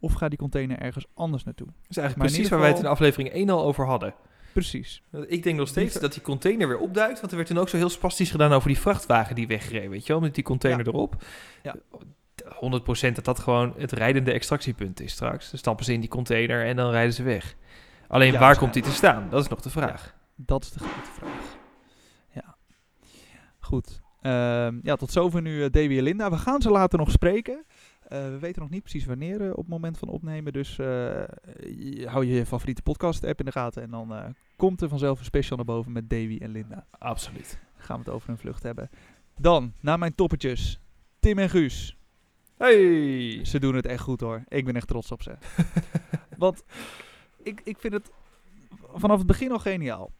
[0.00, 1.66] of gaat die container ergens anders naartoe?
[1.66, 4.14] Dat is eigenlijk Maar precies waar wij het in aflevering 1 al over hadden.
[4.52, 5.02] Precies.
[5.26, 7.18] Ik denk nog steeds Die- dat die container weer opduikt.
[7.20, 9.88] Want er werd toen ook zo heel spastisch gedaan over die vrachtwagen die wegreed.
[9.88, 10.92] Weet je wel, met die container Ja.
[10.92, 11.24] erop.
[11.62, 11.74] Ja.
[12.54, 15.50] 100% dat dat gewoon het rijdende extractiepunt is straks.
[15.50, 17.54] Dan stappen ze in die container en dan rijden ze weg.
[18.08, 19.26] Alleen Ja, waar komt die te staan?
[19.30, 20.14] Dat is nog de vraag.
[20.36, 21.56] Dat is de grote vraag.
[22.34, 22.56] Ja.
[23.58, 24.00] Goed.
[24.20, 26.30] Ehm, ja, tot zover nu uh, Davy en Linda.
[26.30, 27.64] We gaan ze later nog spreken.
[28.10, 30.52] Eh, we weten nog niet precies wanneer eh, op het moment van opnemen.
[30.52, 33.82] Dus eh, je- hou je favoriete podcast app in de gaten.
[33.82, 36.86] En dan komt er vanzelf een special naar boven met Davy en Linda.
[36.90, 37.58] Absoluut.
[37.76, 38.90] Dan gaan we het over een vlucht hebben.
[39.38, 40.80] Dan, naar mijn toppetjes.
[41.18, 41.96] Tim en Guus.
[42.56, 43.44] Hey!
[43.44, 44.44] Ze doen het echt goed hoor.
[44.48, 45.36] Ik ben echt trots op ze.
[46.38, 46.64] Want
[47.42, 48.10] ik, ik vind het
[48.94, 50.12] vanaf het begin al geniaal.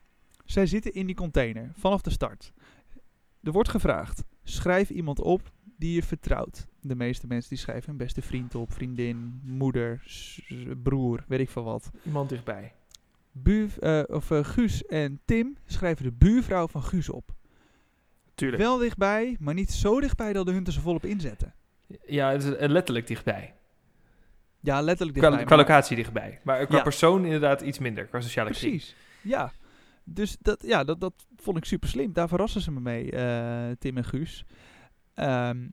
[0.44, 2.53] Zij zitten in die container vanaf de start.
[3.42, 6.66] Er wordt gevraagd: schrijf iemand op die je vertrouwt.
[6.83, 10.03] De meeste mensen die schrijven hun beste vriend op, vriendin, moeder,
[10.83, 11.90] broer, weet ik veel wat.
[12.05, 12.73] Iemand dichtbij.
[13.33, 17.31] Buur, eh, of, eh, Guus en Tim schrijven de buurvrouw van Guus op.
[18.35, 18.62] Tuurlijk.
[18.62, 21.55] Wel dichtbij, maar niet zo dichtbij dat de hunters er volop inzetten.
[22.07, 23.55] Ja, het is eh, letterlijk dichtbij.
[24.61, 25.47] Ja, letterlijk Qua, dichtbij.
[25.47, 26.40] qua maar- locatie dichtbij.
[26.45, 26.83] Maar qua Ja.
[26.83, 28.07] persoon inderdaad iets minder.
[28.07, 28.71] Qua sociale kring.
[28.73, 28.97] Precies.
[29.23, 29.53] Ja.
[30.05, 32.12] Dus dat, ja, dat, dat vond ik super slim.
[32.12, 33.05] Daar verrassen ze me mee,
[33.79, 34.45] Tim en Guus.
[35.14, 35.69] Ehm,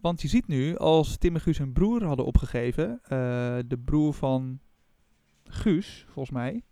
[0.00, 3.08] want je ziet nu, als Tim en Guus hun broer hadden opgegeven, eh,
[3.66, 4.58] de broer van
[5.44, 6.62] Guus, volgens mij,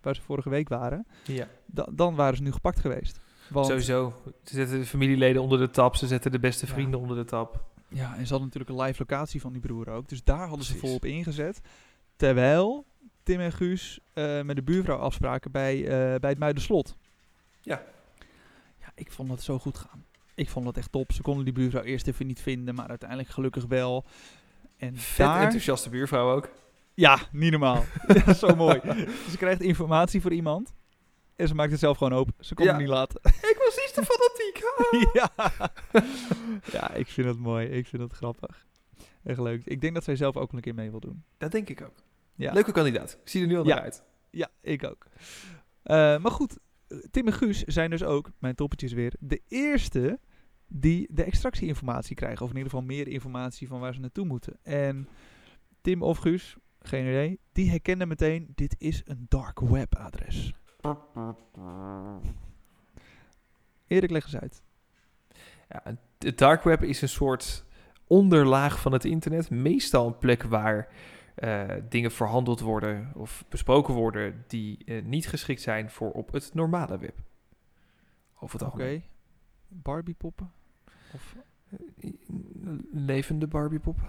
[0.00, 1.48] waar ze vorige week waren, Ja.
[1.66, 3.20] da- dan waren ze nu gepakt geweest.
[3.50, 4.22] Want, Sowieso.
[4.44, 5.96] Ze zetten de familieleden onder de tap.
[5.96, 6.72] Ze zetten de beste Ja.
[6.72, 7.64] vrienden onder de tap.
[7.88, 10.08] Ja, en ze hadden natuurlijk een live locatie van die broer ook.
[10.08, 11.60] Dus daar hadden ze volop ingezet.
[12.16, 12.86] Terwijl
[13.22, 16.96] Tim en Guus eh, met de buurvrouw afspraken bij, eh, bij het Muiderslot.
[17.60, 17.82] Ja.
[18.80, 20.04] Ja, ik vond dat zo goed gaan.
[20.34, 21.12] Ik vond dat echt top.
[21.12, 24.04] Ze konden die buurvrouw eerst even niet vinden, maar uiteindelijk gelukkig wel.
[24.76, 25.42] En Vet daar...
[25.42, 26.48] enthousiaste buurvrouw ook.
[26.94, 27.84] Ja, niet normaal.
[28.36, 28.80] zo mooi.
[29.30, 30.74] Ze krijgt informatie voor iemand.
[31.36, 32.34] En ze maakt het zelf gewoon open.
[32.40, 32.70] Ze kon Ja.
[32.70, 33.20] het niet laten.
[33.24, 34.62] Ik was iets te fanatiek.
[35.12, 35.30] ja.
[36.72, 37.66] ja, ik vind het mooi.
[37.66, 38.66] Ik vind het grappig.
[39.24, 39.62] Echt leuk.
[39.64, 41.24] Ik denk dat zij zelf ook een keer mee wil doen.
[41.38, 41.94] Dat denk ik ook.
[42.34, 42.52] Ja.
[42.52, 43.18] Leuke kandidaat.
[43.22, 43.74] Ik zie er nu al Ja.
[43.74, 44.02] naar uit.
[44.30, 45.06] Ja, ik ook.
[45.82, 46.58] Eh, maar goed,
[47.10, 50.18] Tim en Guus zijn dus ook, mijn toppetjes weer, de eerste
[50.68, 52.44] die de extractieinformatie krijgen.
[52.44, 54.58] Of in ieder geval meer informatie van waar ze naartoe moeten.
[54.62, 55.08] En
[55.80, 60.52] Tim of Guus, geen idee, die herkenden meteen, dit is een dark web adres.
[63.86, 64.62] Erik, leg eens uit.
[65.68, 67.64] Ja, het dark web is een soort
[68.06, 69.50] onderlaag van het internet.
[69.50, 70.88] Meestal een plek waar
[71.34, 76.54] eh, dingen verhandeld worden of besproken worden die eh, niet geschikt zijn voor op het
[76.54, 77.18] normale web.
[78.34, 78.72] Over het Oké.
[78.72, 79.02] algemeen.
[79.68, 80.52] Barbie poppen?
[81.12, 81.36] Of,
[82.92, 84.08] Levende Barbiepoppen.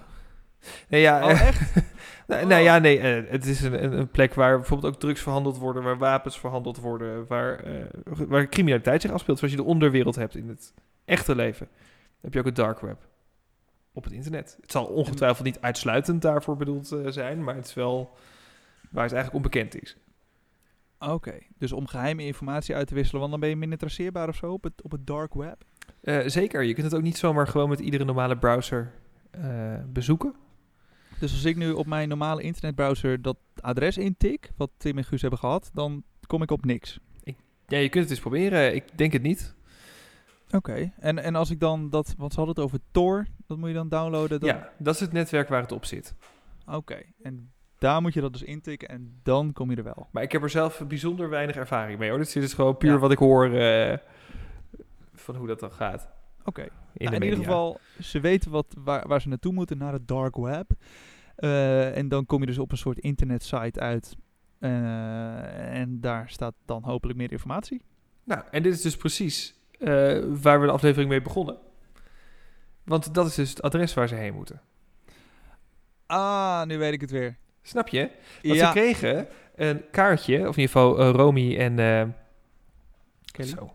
[0.88, 1.74] Nee, ja, oh, eh, echt?
[2.28, 2.50] nou, Oh.
[2.50, 5.84] nou ja, nee, eh, het is een, een, plek waar bijvoorbeeld ook drugs verhandeld worden,
[5.84, 9.38] waar wapens verhandeld worden, waar, eh, waar criminaliteit zich afspeelt.
[9.38, 10.74] Zoals je de onderwereld hebt in het
[11.06, 11.68] echte leven.
[11.68, 13.08] Dan heb je ook het dark web
[13.96, 14.58] op het internet.
[14.62, 18.16] Het zal ongetwijfeld niet uitsluitend daarvoor bedoeld eh, zijn, maar het is wel
[18.92, 19.98] waar het eigenlijk onbekend is.
[21.00, 24.36] Oké, dus om geheime informatie uit te wisselen, want dan ben je minder traceerbaar of
[24.36, 25.64] zo op het, op het dark web?
[26.02, 28.92] Eh, zeker, je kunt het ook niet zomaar gewoon met iedere normale browser
[29.32, 30.36] eh, bezoeken.
[31.20, 35.22] Dus als ik nu op mijn normale internetbrowser dat adres intik, wat Tim en Guus
[35.22, 37.00] hebben gehad, dan kom ik op niks.
[37.68, 38.76] Ja, je kunt het eens proberen.
[38.76, 39.55] Ik denk het niet.
[40.56, 40.92] Oké.
[41.00, 43.76] En, en als ik dan dat, want ze hadden het over Tor, dat moet je
[43.76, 44.40] dan downloaden.
[44.40, 46.16] Dan, Ja, dat is het netwerk waar het op zit.
[46.68, 47.02] Oké.
[47.22, 50.08] En daar moet je dat dus intikken en dan kom je er wel.
[50.12, 52.18] Maar ik heb er zelf bijzonder weinig ervaring mee hoor.
[52.18, 52.98] Dit is dus gewoon puur Ja.
[52.98, 53.98] wat ik hoor eh,
[55.14, 56.10] van hoe dat dan gaat.
[56.44, 56.62] Oké.
[56.62, 56.70] In,
[57.06, 60.36] Nou, in ieder geval, ze weten wat, waar, waar ze naartoe moeten, naar het dark
[60.36, 60.72] web.
[61.36, 64.16] Eh, en dan kom je dus op een soort internetsite uit.
[64.60, 67.82] Eh, en daar staat dan hopelijk meer informatie.
[68.24, 71.58] Nou, en dit is dus precies eh, waar we de aflevering mee begonnen.
[72.84, 74.62] Want dat is dus het adres waar ze heen moeten.
[76.06, 77.38] Ah, nu weet ik het weer.
[77.62, 78.10] Snap je?
[78.44, 78.66] Want ja.
[78.66, 81.80] ze kregen een kaartje, of in ieder geval eh, Romy en...
[81.80, 82.04] eh
[83.32, 83.50] Kelly?
[83.50, 83.56] Zo.
[83.56, 83.70] Dat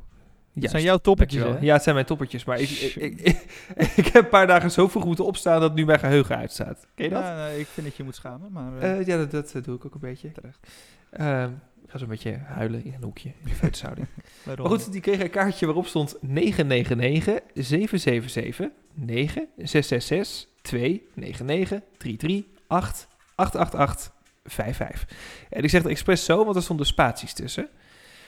[0.52, 1.58] Juist, zijn jouw hè?
[1.60, 2.44] Ja, het zijn mijn toppertjes.
[2.44, 3.20] Maar ik, ik,
[3.96, 6.86] ik, heb een paar dagen zo vroeg moeten opstaan dat nu mijn geheugen uitstaat.
[6.94, 7.22] Ken je dat?
[7.22, 9.06] Ja, nee, ik vind dat je moet schamen, maar...
[9.06, 10.32] ja, dat, dat doe ik ook een beetje.
[10.32, 10.66] Terecht.
[11.10, 11.50] Ehm,
[11.90, 14.06] ga zo'n beetje huilen in een hoekje in de feutushouding.
[14.44, 22.44] maar goed, die kreeg een kaartje waarop stond 999 777 9 666 2 99 33
[22.66, 24.12] 8 888
[24.44, 25.08] 55.
[25.50, 27.68] En ik zeg het expres zo, want er stonden spaties tussen.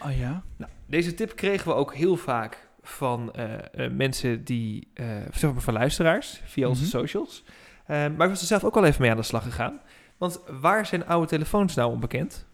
[0.04, 0.42] Oh ja?
[0.56, 5.52] Nou, deze tip kregen we ook heel vaak van eh, eh, mensen die, eh, zeg
[5.52, 6.90] maar van luisteraars, via onze Mhm.
[6.90, 7.44] socials.
[7.86, 9.80] Maar ik was er zelf ook al even mee aan de slag gegaan.
[10.18, 12.46] Want waar zijn oude telefoons nou onbekend?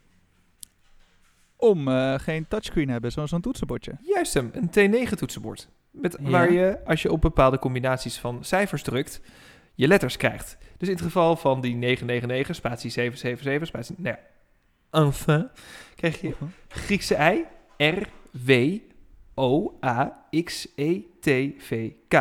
[1.60, 3.92] Om eh, geen touchscreen hebben, zo- zo'n toetsenbordje.
[4.00, 4.70] Juist hem, een
[5.08, 5.68] T9 toetsenbord.
[5.90, 6.30] Met, Ja.
[6.30, 9.20] Waar je, als je op bepaalde combinaties van cijfers drukt,
[9.74, 10.58] je letters krijgt.
[10.76, 13.94] Dus in het geval van die 999, spatie 777, spatie...
[13.98, 14.22] Nou ja,
[15.00, 15.48] enfin,
[15.96, 16.34] krijg je
[16.68, 17.44] Griekse I,
[17.84, 18.78] R, W,
[19.34, 21.26] O, A, X, E, T,
[21.62, 22.12] V, K.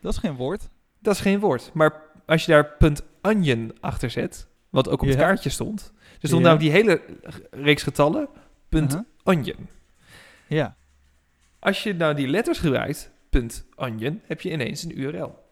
[0.00, 0.68] Dat is geen woord.
[0.98, 1.70] Dat is geen woord.
[1.74, 5.22] Maar als je daar punt onion achter zet, wat ook op het Ja.
[5.24, 5.92] kaartje stond.
[6.22, 6.48] Stond Ja.
[6.48, 7.00] nou die hele
[7.50, 8.28] reeks getallen,
[8.68, 9.68] punt onion.
[10.46, 10.76] Ja.
[11.58, 15.44] Als je nou die letters gebruikt, punt onion, heb je ineens een URL.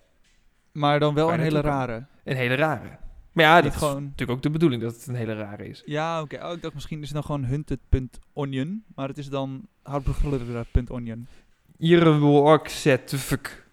[0.73, 1.71] Maar dan wel een hele kan.
[1.71, 2.05] rare.
[2.25, 2.99] Een hele rare.
[3.33, 5.83] Maar ja, dat is gewoon- natuurlijk ook de bedoeling dat het een hele rare is.
[5.85, 6.47] Ja, oké.
[6.47, 8.85] Oh, ik dacht misschien is het dan gewoon hunted.onion.
[8.95, 9.67] Maar het is dan
[12.19, 13.67] wordt zet fuck.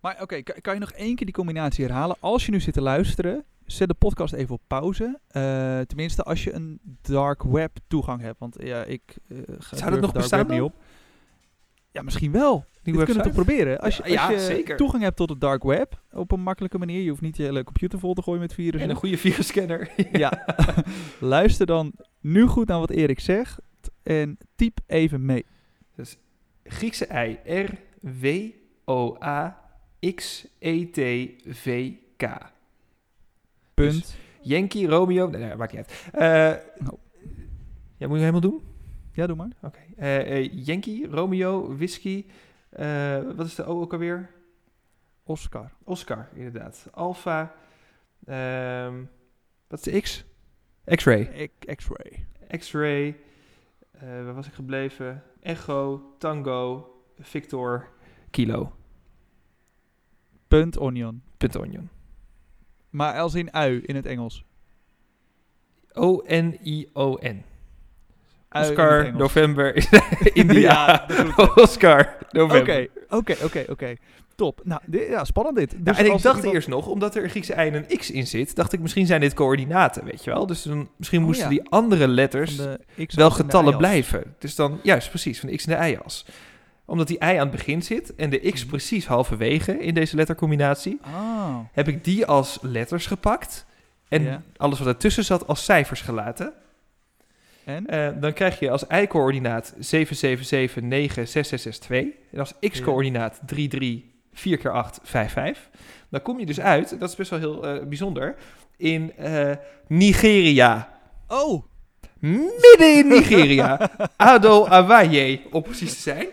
[0.00, 2.16] Maar oké, kan, kan je nog één keer die combinatie herhalen?
[2.20, 5.18] Als je nu zit te luisteren, zet de podcast even op pauze.
[5.28, 8.38] Eh, tenminste, als je een dark web toegang hebt.
[8.38, 10.74] Want ja, ik eh ga dat durf nog dark bestaan niet op.
[11.90, 12.64] Ja, misschien wel.
[12.82, 13.78] Die We kunnen het toch proberen?
[13.80, 14.76] Als je, als Ja, je zeker.
[14.76, 17.00] toegang hebt tot het dark web op een makkelijke manier.
[17.02, 18.82] Je hoeft niet je hele computer vol te gooien met virussen.
[18.82, 19.90] En een goede virusscanner.
[20.12, 20.44] Ja,
[21.20, 23.58] luister dan nu goed naar wat Erik zegt
[24.02, 25.44] en typ even mee.
[26.64, 27.08] Griekse
[27.44, 28.26] I, R, W,
[28.84, 29.60] O, A,
[30.14, 30.98] X, E, T,
[31.56, 32.22] V, K.
[33.78, 34.16] Punt.
[34.42, 35.28] Yankee, Romeo...
[35.28, 36.08] Nee, nee, maakt niet uit.
[36.12, 36.98] Eh, Oh.
[37.96, 38.62] Ja, moet je helemaal doen?
[39.12, 39.50] Ja, doe maar.
[39.62, 39.78] Oké.
[39.96, 42.24] Eh, eh, Yankee, Romeo, Whisky...
[43.36, 44.30] wat is de O ook alweer?
[45.22, 45.70] Oscar.
[45.84, 46.88] Oscar, inderdaad.
[46.90, 47.54] Alpha.
[48.26, 49.02] ehm,
[49.68, 50.24] wat is de X?
[50.84, 51.50] X-ray.
[51.74, 52.26] X-ray.
[52.58, 53.16] X-ray.
[54.00, 55.22] waar was ik gebleven?
[55.40, 57.88] Echo, Tango, Victor,
[58.30, 58.72] Kilo.
[60.48, 61.22] Punt onion.
[61.36, 61.88] Punt onion.
[62.98, 64.44] Maar als in ui in het Engels.
[65.92, 67.24] O-N-I-O-N.
[67.26, 67.44] In
[68.60, 69.18] Oscar, Engels.
[69.18, 69.88] november,
[70.42, 70.60] India.
[70.60, 71.06] Ja,
[71.54, 72.88] Oscar, november.
[73.08, 73.94] Oké, oké, oké, oké.
[74.34, 74.60] Top.
[74.64, 75.72] Nou, ja, spannend dit.
[75.72, 77.98] Nou, Dus en ik dacht iemand- eerst nog, omdat er een Griekse I en een
[77.98, 80.46] X in zit, dacht ik misschien zijn dit coördinaten, weet je wel.
[80.46, 81.50] Dus dan, misschien Oh, moesten ja.
[81.50, 82.60] die andere letters
[83.14, 84.34] wel getallen blijven.
[84.38, 86.24] Dus dan, juist precies, van de X en de Y-as.
[86.88, 88.68] Omdat die I aan het begin zit en de X Mhm.
[88.70, 93.66] precies halverwege in deze lettercombinatie, Ah, heb ik die als letters gepakt.
[94.08, 96.52] En alles wat ertussen zat als cijfers gelaten.
[97.64, 97.86] en?
[97.86, 102.06] Eh, dan krijg je als y-coördinaat 777966662.
[102.32, 105.68] En als x-coördinaat 33 4 keer 8 55.
[106.08, 108.34] Dan kom je dus uit, dat is best wel heel eh, bijzonder,
[108.76, 109.50] in eh,
[109.88, 110.92] Nigeria.
[111.26, 111.64] Oh!
[112.18, 113.90] Midden in Nigeria.
[114.16, 116.26] Ado Awaye, om precies te zijn.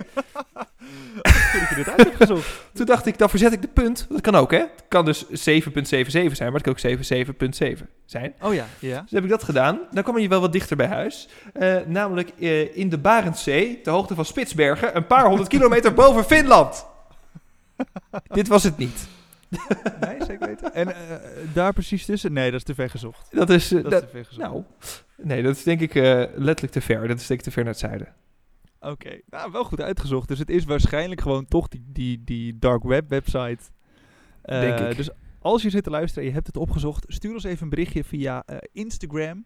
[2.73, 4.05] Toen dacht ik, dan verzet ik de punt.
[4.09, 4.57] Dat kan ook, hè?
[4.57, 6.99] Het kan dus 7.77 zijn, maar het kan ook
[7.77, 8.33] 77.7 zijn.
[8.41, 9.01] Oh ja, ja.
[9.01, 9.79] Dus heb ik dat gedaan.
[9.91, 11.27] Dan kwam je wel wat dichter bij huis.
[11.53, 16.25] Eh, namelijk eh, in de Barentszee, ter hoogte van Spitsbergen, een paar honderd kilometer boven
[16.25, 16.85] Finland.
[18.27, 19.07] Dit was het niet.
[20.01, 20.73] Nee, zeker weten.
[20.73, 21.17] En eh,
[21.53, 22.33] daar precies tussen?
[22.33, 23.27] Nee, dat is te ver gezocht.
[23.31, 24.47] Dat is, eh, Dat, is te ver gezocht.
[24.47, 24.63] nou,
[25.17, 26.03] nee, dat is denk ik eh,
[26.35, 27.07] letterlijk te ver.
[27.07, 28.13] Dat is denk ik te ver naar het zuiden.
[28.79, 30.27] Oké, nou wel goed uitgezocht.
[30.27, 33.63] Dus het is waarschijnlijk gewoon toch die, die, die dark web website.
[34.41, 34.97] Denk ik.
[34.97, 37.69] Dus als je zit te luisteren en je hebt het opgezocht, stuur ons even een
[37.69, 39.45] berichtje via Instagram.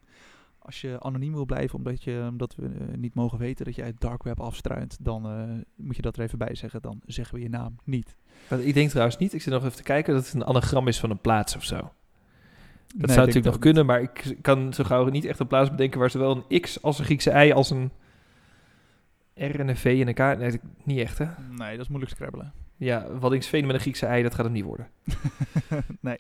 [0.70, 3.86] Als je anoniem wil blijven, omdat, je, omdat we eh, niet mogen weten dat jij
[3.86, 5.44] het dark web afstruint, dan eh,
[5.76, 6.82] moet je dat er even bij zeggen.
[6.82, 8.16] Dan zeggen we je naam niet.
[8.60, 11.00] Ik denk trouwens niet, ik zit nog even te kijken, dat het een anagram is
[11.00, 11.76] van een plaats of zo.
[11.76, 11.92] Dat
[12.88, 16.00] Nee, zou natuurlijk nog kunnen, maar ik kan zo gauw niet echt een plaats bedenken
[16.00, 17.92] waar zowel een X als een Griekse I als een
[19.34, 20.40] R en een V en een K.
[20.40, 21.26] Nee, niet echt hè.
[21.50, 22.54] Nee, dat is moeilijk scrabbelen.
[22.78, 24.88] Ja, Waddingsveen met een Griekse I, dat gaat hem niet worden.
[26.02, 26.20] nee.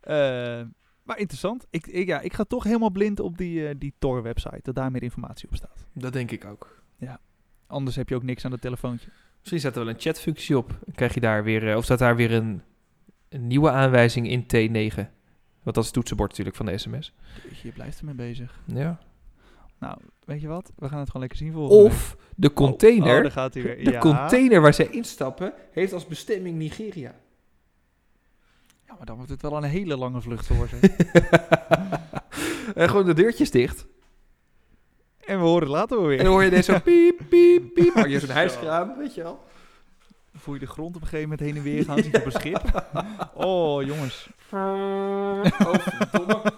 [0.00, 0.60] Eh,
[1.02, 1.66] maar interessant.
[1.70, 4.90] Ik, ik, ja, ik ga toch helemaal blind op die, eh, die Tor-website, dat daar
[4.90, 5.86] meer informatie op staat.
[5.92, 6.78] Dat denk ik ook.
[7.66, 9.08] Anders heb je ook niks aan het telefoontje.
[9.38, 10.78] Misschien staat er wel een chatfunctie op.
[10.94, 12.62] Krijg je daar weer, eh, of staat daar weer een,
[13.28, 14.94] een nieuwe aanwijzing in T9.
[15.62, 17.14] Want dat is het toetsenbord natuurlijk van de sms.
[17.62, 18.60] Je blijft ermee bezig.
[18.66, 18.98] Ja.
[19.78, 20.72] Nou, weet je wat?
[20.76, 21.92] We gaan het gewoon lekker zien volgende week.
[21.92, 23.84] Of de container, Oh, daar gaat hij weer.
[23.84, 23.98] de ja.
[23.98, 27.14] container waar zij instappen, heeft als bestemming Nigeria.
[28.90, 30.78] Ja, maar dan wordt het wel een hele lange vlucht ze.
[32.74, 33.86] en gewoon de deurtjes dicht.
[35.24, 36.18] en we horen het later wel En weer.
[36.18, 37.94] dan hoor je deze zo piep, piep, piep.
[37.94, 39.44] Maar je zo'n huiskraam, weet je wel.
[40.34, 41.96] Voel je de grond op een gegeven moment heen en weer gaan.
[41.96, 42.84] Je op een schip.
[43.34, 44.28] Oh, jongens.
[44.52, 45.44] Oh,
[46.10, 46.52] verdomme.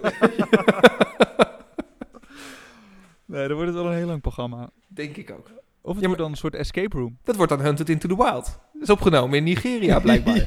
[3.25, 4.71] Nee, dan wordt het wel een heel lang programma.
[4.87, 5.51] Denk ik ook.
[5.85, 7.18] Of het Ja, maar- wordt dan een soort escape room.
[7.25, 8.45] Dat wordt dan Hunted into the Wild.
[8.73, 10.47] Dat is opgenomen in Nigeria, blijkbaar.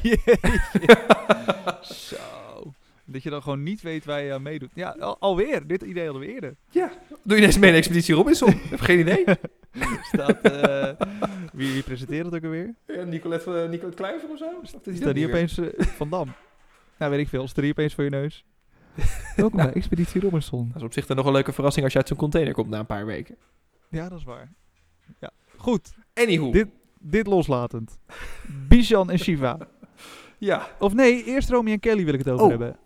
[1.80, 2.16] Zo.
[3.04, 4.70] Dat je dan gewoon niet weet waar je aan meedoet.
[4.74, 5.66] Ja, al- alweer.
[5.66, 6.56] Dit idee hadden we eerder.
[7.22, 8.48] Doe je deze mee een expeditie Robinson?
[8.48, 9.24] Ik heb geen idee.
[10.12, 11.06] Staat, eh,
[11.52, 12.74] wie, wie presenteert het ook alweer?
[12.86, 14.50] Ja, Nicolette, uh, Nicolette Kluiver of zo?
[14.62, 16.32] Staat Staat die opeens eh, Van Dam?
[16.98, 17.48] Nou, weet ik veel.
[17.48, 18.44] Staat die opeens voor je neus?
[19.36, 20.66] Welkom bij Expeditie Robinson.
[20.68, 22.68] Dat is op zich dan nog een leuke verrassing als je uit zo'n container komt
[22.68, 23.36] na een paar weken.
[23.90, 24.52] Ja, dat is waar.
[25.20, 25.30] Ja.
[25.56, 25.94] Goed.
[26.14, 26.50] Anywho.
[26.50, 26.68] Dit,
[27.00, 27.98] dit loslatend.
[28.68, 29.58] Bijan en Shiva.
[30.38, 32.76] Ja, Of nee, eerst Romy en Kelly wil ik het over Oh, hebben.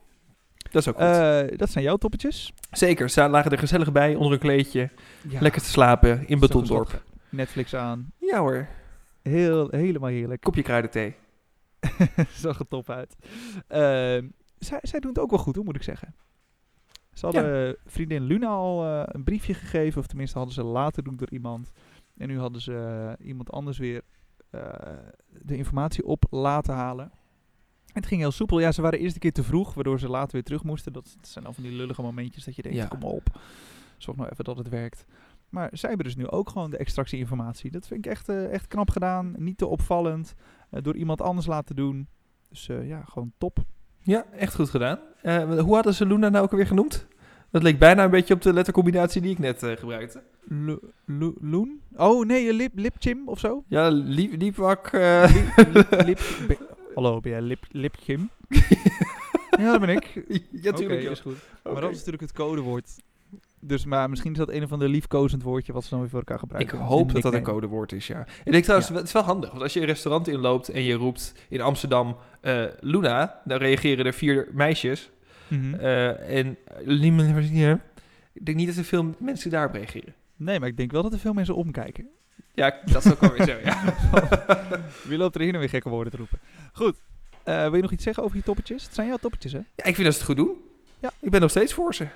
[0.71, 1.05] dat is ook goed.
[1.05, 2.53] Eh, dat zijn jouw toppetjes.
[2.71, 4.91] Zeker, ze lagen er gezellig bij onder een kleedje.
[5.29, 5.41] Ja.
[5.41, 7.03] Lekker te slapen in Betondorp.
[7.29, 8.13] Netflix aan.
[8.19, 8.69] Ja hoor,
[9.23, 10.41] Heel, helemaal heerlijk.
[10.41, 11.15] kopje kruidenthee.
[12.35, 13.17] Zag er top uit.
[13.69, 14.29] Ehm,
[14.59, 16.15] zij, zij doen het ook wel goed, hoor, moet ik zeggen.
[17.13, 21.17] Ze hadden vriendin Luna al eh, een briefje gegeven, of tenminste hadden ze laten doen
[21.17, 21.71] door iemand.
[22.21, 22.75] En nu hadden ze
[23.19, 24.03] eh, iemand anders weer
[24.51, 24.63] eh,
[25.43, 27.05] de informatie op laten halen.
[27.87, 28.61] En het ging heel soepel.
[28.61, 30.93] Ja, ze waren eerst een keer te vroeg, waardoor ze later weer terug moesten.
[30.93, 32.87] Dat, dat zijn al van die lullige momentjes dat je denkt, Ja.
[32.87, 33.41] kom op.
[33.97, 35.05] Zorg nou even dat het werkt.
[35.49, 37.71] Maar zij hebben dus nu ook gewoon de extractieinformatie.
[37.71, 39.35] Dat vind ik echt, eh, echt knap gedaan.
[39.39, 40.35] Niet te opvallend.
[40.71, 42.09] door iemand anders laten doen.
[42.49, 43.59] Dus ja, gewoon top.
[44.03, 44.99] Ja, echt goed gedaan.
[45.59, 47.07] Hoe hadden ze Luna nou ook alweer genoemd?
[47.51, 50.23] Dat leek bijna een beetje op de lettercombinatie die ik net eh, gebruikte.
[51.41, 51.69] Lo-?
[51.97, 53.65] Oh nee, eh, lip, lipchim of zo?
[53.69, 54.87] Ja, liepwak.
[54.87, 56.59] eh, Lip, lip, be-
[56.95, 58.31] Hallo, ben jij lip, lipchim?
[59.59, 60.25] ja, dat ben ik.
[60.51, 61.01] ja, tuurlijk.
[61.01, 61.37] Oké, is goed.
[61.63, 62.91] Maar dat is natuurlijk het codewoord.
[63.61, 66.19] Dus maar misschien is dat een of ander liefkozend woordje wat ze dan weer voor
[66.19, 66.79] elkaar Ik gebruiken.
[66.79, 68.27] hoop dat dat een codewoord is, ja.
[68.45, 68.97] Ik denk trouwens, Ja.
[68.97, 69.51] het is wel handig.
[69.51, 72.17] Want als je een restaurant inloopt en je roept in Amsterdam
[72.81, 75.11] Luna, dan reageren er vier meisjes.
[75.51, 75.75] Mhm.
[75.75, 77.81] Eh, en niemand ja,
[78.33, 80.15] ik denk niet dat er veel mensen daarop reageren.
[80.37, 82.09] Nee, maar ik denk wel dat er veel mensen omkijken.
[82.55, 83.95] Ja, dat is ook wel weer zo, ja.
[85.09, 86.39] Wie loopt er hier nou weer gekke woorden te roepen?
[86.73, 86.97] Goed.
[87.45, 88.85] Eh, wil je nog iets zeggen over je toppetjes?
[88.85, 89.59] Het zijn jouw toppetjes, hè?
[89.59, 89.85] ja.
[89.85, 90.57] Ik vind dat ze het goed doen.
[90.99, 91.11] Ja.
[91.21, 92.07] Ik ben nog steeds voor ze.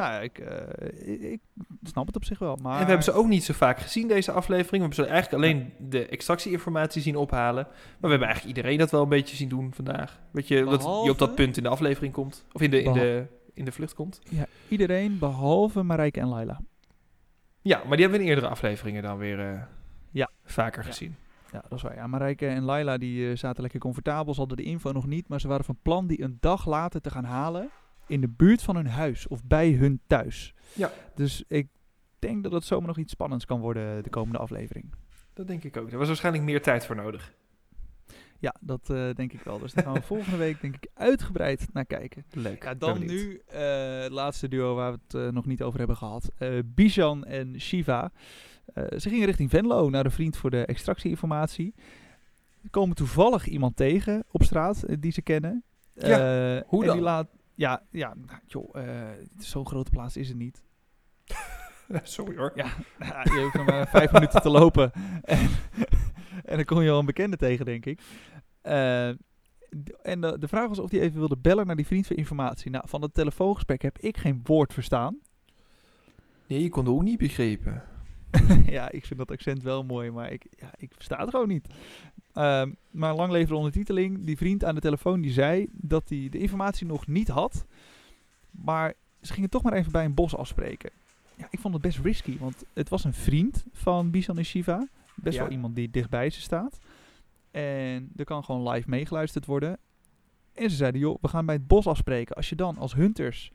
[0.00, 1.40] Nou, ik, eh, ik, ik
[1.82, 2.56] snap het op zich wel.
[2.62, 4.70] Maar En we hebben ze ook niet zo vaak gezien, deze aflevering.
[4.70, 7.64] We hebben ze eigenlijk alleen de extractieinformatie zien ophalen.
[7.64, 10.20] Maar we hebben eigenlijk iedereen dat wel een beetje zien doen vandaag.
[10.30, 12.44] Weet je, dat je op dat punt in de aflevering komt.
[12.52, 14.20] Of in de, in de, in de vlucht komt.
[14.28, 16.60] Ja, iedereen behalve Marijke en Laila.
[17.62, 19.60] Ja, maar die hebben we in eerdere afleveringen dan weer eh,
[20.10, 20.30] Ja.
[20.44, 20.88] vaker Ja.
[20.88, 21.16] gezien.
[21.52, 21.94] Ja, dat is waar.
[21.94, 24.32] Ja, Marijke en Laila die, eh, zaten lekker comfortabel.
[24.34, 27.00] Ze hadden de info nog niet, maar ze waren van plan die een dag later
[27.00, 27.70] te gaan halen
[28.10, 30.54] in de buurt van hun huis of bij hun thuis.
[30.72, 30.90] Ja.
[31.14, 31.68] Dus ik
[32.18, 34.92] denk dat het zomaar nog iets spannends kan worden de komende aflevering.
[35.32, 35.90] Dat denk ik ook.
[35.92, 37.32] Er was waarschijnlijk meer tijd voor nodig.
[38.38, 39.58] Ja, dat eh, denk ik wel.
[39.58, 42.24] Dus daar gaan we volgende week denk ik uitgebreid naar kijken.
[42.32, 42.62] Leuk.
[42.64, 45.96] Ja, dan nu eh, het laatste duo waar we het eh, nog niet over hebben
[45.96, 46.30] gehad.
[46.38, 48.12] Eh Bijan en Shiva.
[48.74, 51.74] Eh, ze gingen richting Venlo naar een vriend voor de extractieinformatie.
[52.62, 55.64] Ze komen toevallig iemand tegen op straat eh, die ze kennen.
[55.94, 56.96] Ja, Eh, hoe en dan?
[56.96, 57.28] Die laat,
[57.60, 60.62] ja, ja nou, joh, eh, zo'n grote plaats is het niet.
[62.02, 62.52] Sorry hoor.
[62.54, 62.66] Ja,
[63.34, 64.92] je hoeft nog maar vijf minuten te lopen.
[65.22, 65.48] En,
[66.44, 68.00] en dan kom je al een bekende tegen, denk ik.
[68.60, 69.08] Eh,
[70.02, 72.70] en de, de vraag was of hij even wilde bellen naar die vriend voor informatie.
[72.70, 75.18] Nou, van het telefoongesprek heb ik geen woord verstaan.
[76.46, 77.82] Nee, je kon het ook niet begrepen.
[78.66, 81.66] ja, ik vind dat accent wel mooi, maar ik, ja, ik versta het gewoon niet.
[82.40, 84.24] Ehm, maar lang leven de ondertiteling.
[84.24, 87.64] Die vriend aan de telefoon die zei dat hij de informatie nog niet had.
[88.50, 90.90] Maar ze gingen toch maar even bij een bos afspreken.
[91.36, 94.88] Ja, ik vond het best risky, want het was een vriend van Bisan en Shiva.
[95.14, 95.42] Best Ja.
[95.42, 96.78] wel iemand die dichtbij ze staat.
[97.50, 99.78] En er kan gewoon live meegeluisterd worden.
[100.54, 102.36] En ze zeiden, joh, we gaan bij het bos afspreken.
[102.36, 103.52] Als je dan als hunters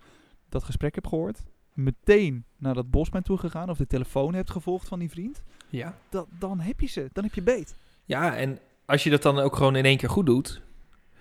[0.49, 1.43] dat gesprek hebt gehoord,
[1.73, 5.97] meteen naar dat bos bent toegegaan of de telefoon hebt gevolgd van die vriend, Ja.
[6.09, 7.09] dat, dan heb je ze.
[7.13, 7.75] Dan heb je beet.
[8.05, 10.61] Ja, en als je dat dan ook gewoon in één keer goed doet,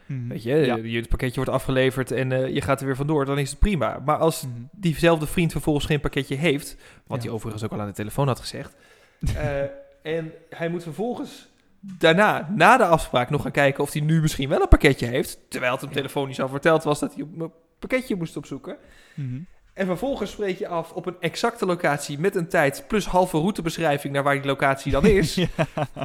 [0.07, 0.77] weet je, Ja.
[0.77, 3.59] je het pakketje wordt afgeleverd en eh, je gaat er weer vandoor, dan is het
[3.59, 4.03] prima.
[4.05, 4.53] Maar als Mhm.
[4.73, 7.25] diezelfde vriend vervolgens geen pakketje heeft, wat Ja.
[7.25, 8.77] hij overigens ook al aan de telefoon had gezegd,
[9.37, 9.61] eh,
[10.03, 11.49] en hij moet vervolgens
[11.81, 15.39] daarna, na de afspraak, nog gaan kijken of hij nu misschien wel een pakketje heeft,
[15.49, 18.77] terwijl het hem telefonisch al verteld was dat hij op een pakketje moest opzoeken.
[19.15, 19.39] Mhm.
[19.75, 24.13] En vervolgens spreek je af op een exacte locatie met een tijd plus halve routebeschrijving
[24.15, 25.35] naar waar die locatie dan is.
[25.45, 25.49] ja.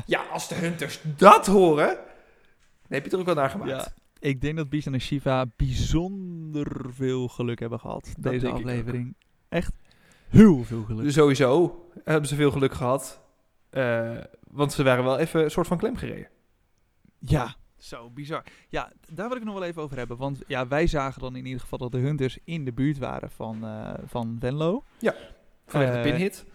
[0.06, 1.98] Ja, als de hunters dat horen, dan
[2.88, 3.70] heb je er ook wel naar gemaakt.
[3.72, 3.88] Ja,
[4.20, 8.14] ik denk dat Bisan en Shiva bijzonder veel geluk hebben gehad.
[8.18, 9.16] deze denk ik aflevering.
[9.50, 9.74] Echt
[10.30, 11.12] heel veel geluk.
[11.12, 13.22] Sowieso hebben ze veel geluk gehad.
[13.70, 14.18] eh,
[14.48, 16.28] want ze waren wel even een soort van klem gereden.
[17.20, 18.44] ja, Zo, bizar.
[18.70, 20.18] Ja, daar wil ik nog wel even over hebben.
[20.18, 23.32] Want ja, wij zagen dan in ieder geval dat de hunters in de buurt waren
[23.32, 24.84] van, eh, van Venlo.
[25.66, 26.46] Vanwege de Eh, pinhit.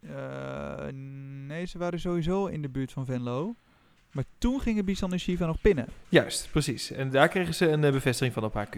[0.00, 0.86] Eh,
[1.46, 3.54] nee, ze waren sowieso in de buurt van Venlo.
[4.12, 5.86] Maar toen gingen Bisan en Shiva nog pinnen.
[6.08, 6.90] Juist, precies.
[6.90, 8.76] En daar kregen ze een bevestiging van op HQ.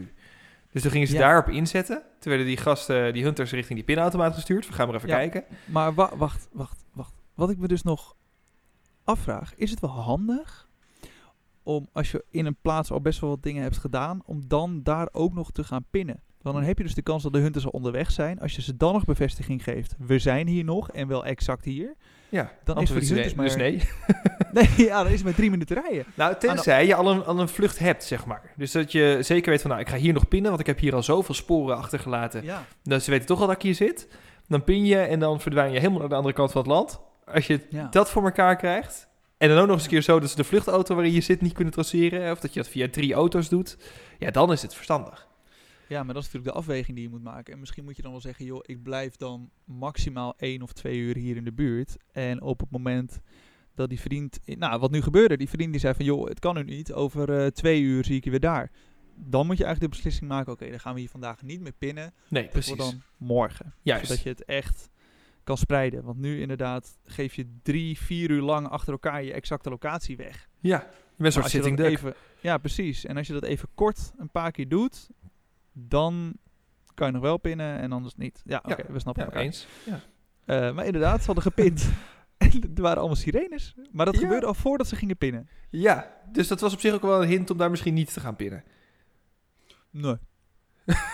[0.72, 1.20] Dus toen gingen ze Ja.
[1.20, 1.97] daarop inzetten.
[2.18, 4.66] Toen werden die gasten, die hunters, richting die pinautomaat gestuurd.
[4.66, 5.14] We gaan maar even Ja.
[5.16, 5.45] kijken.
[5.64, 7.12] Maar wa- wacht, wacht, wacht.
[7.34, 8.16] Wat ik me dus nog
[9.05, 10.66] afvraag, is het wel handig
[11.67, 14.81] om als je in een plaats al best wel wat dingen hebt gedaan, om dan
[14.83, 16.21] daar ook nog te gaan pinnen?
[16.43, 18.41] Want dan heb je dus de kans dat de hunters al onderweg zijn.
[18.41, 21.95] Als je ze dan nog bevestiging geeft, we zijn hier nog en wel exact hier.
[22.29, 23.37] Ja, Dan is antwoord hunters nee.
[23.37, 23.83] maar- Dus nee.
[24.77, 26.05] Nee, ja, dan is het maar drie minuten rijden.
[26.14, 28.53] Nou, tenzij je al een, al een vlucht hebt, zeg maar.
[28.57, 30.79] Dus dat je zeker weet van, nou, ik ga hier nog pinnen, want ik heb
[30.79, 32.45] hier al zoveel sporen achtergelaten.
[32.45, 34.09] Ja, Dus ze weten toch al dat ik hier zit.
[34.49, 37.01] Dan pin je en dan verdwijn je helemaal naar de andere kant van het land.
[37.25, 37.87] Als je ja.
[37.91, 39.09] dat voor elkaar krijgt.
[39.39, 41.41] En dan ook nog eens een keer zo dat ze de vluchtauto waarin je zit
[41.41, 42.32] niet kunnen traceren.
[42.32, 43.78] Of dat je dat via drie auto's doet.
[44.18, 45.28] Ja, dan is het verstandig.
[45.89, 47.53] ja, maar dat is natuurlijk de afweging die je moet maken.
[47.53, 50.99] En misschien moet je dan wel zeggen, joh, ik blijf dan maximaal één of twee
[50.99, 51.97] uur hier in de buurt.
[52.12, 53.20] En op het moment
[53.74, 56.55] dat die vriend, nou, wat nu gebeurde, die vriend die zei van, joh, het kan
[56.55, 58.70] nu niet, over eh, twee uur zie ik je weer daar.
[59.14, 61.72] Dan moet je eigenlijk de beslissing maken, oké, dan gaan we hier vandaag niet meer
[61.72, 62.14] pinnen.
[62.28, 62.76] Nee, precies.
[62.76, 63.74] dan morgen.
[63.82, 64.07] Juist.
[64.07, 64.91] Zodat je het echt
[65.47, 66.05] kan spreiden.
[66.05, 70.49] Want nu inderdaad geef je drie, vier uur lang achter elkaar je exacte locatie weg.
[70.61, 70.86] Ja,
[71.16, 71.86] Maar soort sitting duck.
[71.86, 73.05] even, Ja, precies.
[73.05, 75.09] En als je dat even kort een paar keer doet,
[75.72, 76.36] dan
[76.94, 78.42] kan je nog wel pinnen en anders niet.
[78.44, 79.42] Ja, oké, we snappen Ja, elkaar.
[79.44, 79.66] eens.
[79.86, 80.01] Ja.
[80.44, 81.88] Eh, maar inderdaad, ze hadden gepind.
[82.38, 83.74] en er waren allemaal sirenes.
[83.92, 84.20] Maar dat Ja.
[84.20, 85.49] gebeurde al voordat ze gingen pinnen.
[85.70, 88.20] ja, dus dat was op zich ook wel een hint om daar misschien niet te
[88.20, 88.64] gaan pinnen.
[89.90, 90.16] Nee.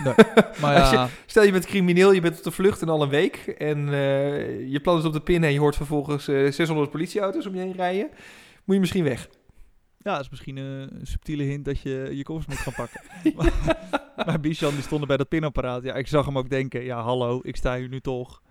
[0.05, 0.15] Nee.
[0.61, 3.37] Maar ja, Stel je bent crimineel, je bent op de vlucht en al een week.
[3.59, 7.47] En eh, je plan is op de pinnen en je hoort vervolgens eh, 600 politieauto's
[7.47, 8.11] om je heen rijden.
[8.65, 9.29] Moet je misschien weg.
[9.99, 13.01] ja, dat is misschien eh, een subtiele hint dat je je koffers moet gaan pakken.
[13.37, 13.77] maar,
[14.27, 15.83] maar Bichon die stond bij dat pinapparaat.
[15.83, 18.43] Ja, ik zag hem ook denken, ja hallo, ik sta hier nu toch.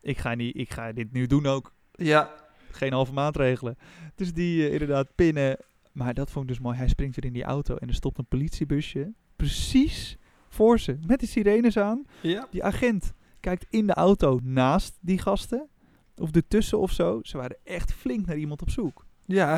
[0.00, 1.72] Ik ga, niet, ik ga dit nu doen ook.
[1.92, 2.34] Ja,
[2.70, 3.76] geen halve maatregelen.
[4.14, 5.56] Dus die eh, inderdaad pinnen.
[5.92, 6.76] Maar dat vond ik dus mooi.
[6.76, 9.12] Hij springt weer in die auto en er stopt een politiebusje.
[9.36, 10.18] Precies
[10.48, 10.98] voor ze.
[11.06, 12.04] Met de sirenes aan.
[12.20, 12.46] ja.
[12.50, 15.68] Die agent kijkt in de auto naast die gasten.
[16.16, 17.18] Of ertussen of zo.
[17.22, 19.06] Ze waren echt flink naar iemand op zoek.
[19.24, 19.54] Ja,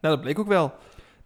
[0.00, 0.74] nou dat bleek ook wel.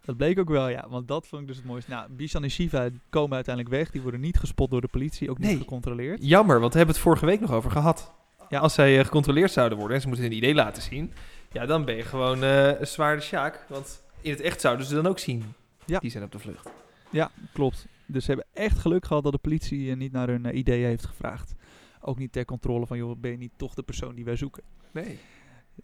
[0.05, 0.85] Dat bleek ook wel, ja.
[0.89, 1.91] Want dat vond ik dus het mooiste.
[1.91, 3.91] Nou, Bishan en Shiva komen uiteindelijk weg.
[3.91, 5.29] Die worden niet gespot door de politie.
[5.29, 6.19] Ook niet gecontroleerd.
[6.27, 8.11] Jammer, want we hebben het vorige week nog over gehad.
[8.49, 8.59] Ja.
[8.59, 11.13] Als zij eh, gecontroleerd zouden worden en ze moeten hun idee laten zien,
[11.51, 13.65] ja, dan ben je gewoon eh, een zwaarde sjaak.
[13.69, 15.53] Want in het echt zouden ze dan ook zien.
[15.85, 15.99] Ja.
[15.99, 16.69] Die zijn op de vlucht.
[17.09, 17.87] Ja, klopt.
[18.11, 20.87] Dus ze hebben echt geluk gehad dat de politie eh, niet naar hun eh, ideeën
[20.87, 21.55] heeft gevraagd.
[22.01, 24.63] Ook niet ter controle van, joh, ben je niet toch de persoon die wij zoeken?
[24.91, 25.19] Nee.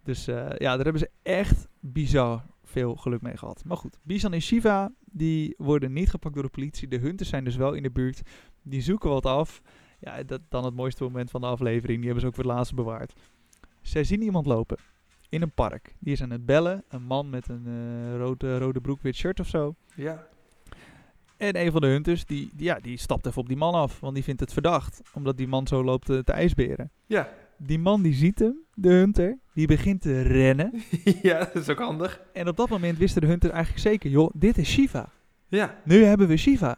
[0.04, 3.64] Dus eh, ja, daar hebben ze echt bizar veel geluk mee gehad.
[3.66, 6.88] Maar goed, Bisan en Shiva, die worden niet gepakt door de politie.
[6.88, 8.22] De hunters zijn dus wel in de buurt.
[8.62, 9.62] Die zoeken wat af.
[10.00, 11.98] Ja, dat dan het mooiste moment van de aflevering.
[11.98, 13.14] Die hebben ze ook voor het laatste bewaard.
[13.82, 14.78] Zij zien iemand lopen
[15.30, 15.96] in een park.
[16.00, 16.84] Die is aan het bellen.
[16.88, 19.76] Een man met een rode, rode broek, wit shirt of zo.
[19.96, 20.28] Ja.
[21.38, 24.00] En een van de hunters, die, die, ja, die stapt even op die man af.
[24.00, 25.02] Want die vindt het verdacht.
[25.14, 26.92] Omdat die man zo loopt te, te ijsberen.
[27.06, 27.30] Ja.
[27.58, 29.38] Die man die ziet hem, de hunter.
[29.54, 30.84] Die begint te rennen.
[31.22, 32.22] ja, dat is ook handig.
[32.34, 35.10] En op dat moment wisten de hunter eigenlijk zeker, joh, dit is Shiva.
[35.48, 35.82] Ja.
[35.84, 36.78] Nu hebben we Shiva.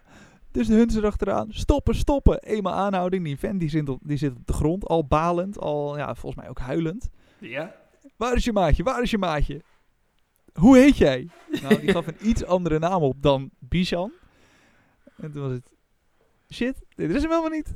[0.51, 2.39] Dus de hunters erachteraan, stoppen, stoppen.
[2.39, 5.97] Eenmaal aanhouding, die vent die zit, op, die zit op de grond, al balend, al
[5.97, 7.09] ja, volgens mij ook huilend.
[7.39, 7.75] Ja.
[8.15, 9.61] Waar is je maatje, waar is je maatje?
[10.53, 11.27] Hoe heet jij?
[11.61, 14.11] Nou, die gaf een iets andere naam op dan Bishan.
[15.17, 15.73] En toen was het,
[16.53, 17.73] shit, dit is hem helemaal niet.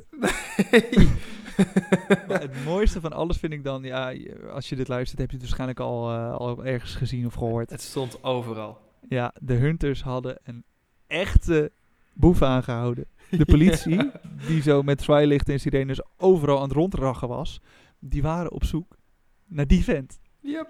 [2.28, 4.14] Maar het mooiste van alles vind ik dan, ja,
[4.52, 7.70] als je dit luistert heb je het waarschijnlijk al, eh, al ergens gezien of gehoord.
[7.70, 8.78] Het stond overal.
[9.08, 10.64] Ja, de hunters hadden een
[11.06, 11.72] echte
[12.12, 13.06] boef aangehouden.
[13.30, 14.10] De politie,
[14.46, 17.60] die zo met zwaailichten en sirenes overal aan het rondrachen was,
[17.98, 18.96] die waren op zoek
[19.46, 20.20] naar die vent.
[20.40, 20.66] Ja.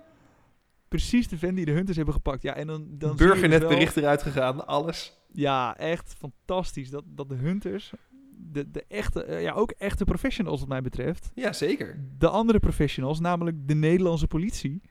[0.88, 2.42] Precies de vent die de hunters hebben gepakt.
[2.42, 5.20] Ja, en dan, dan dus Burgernet wel- bericht eruit gegaan, alles.
[5.32, 6.90] Ja, echt fantastisch.
[6.90, 7.92] Dat, dat de hunters,
[8.36, 11.98] de, de echte, eh, ja, ook echte professionals wat mij betreft, Ja, zeker.
[12.18, 14.82] de andere professionals, namelijk de Nederlandse politie,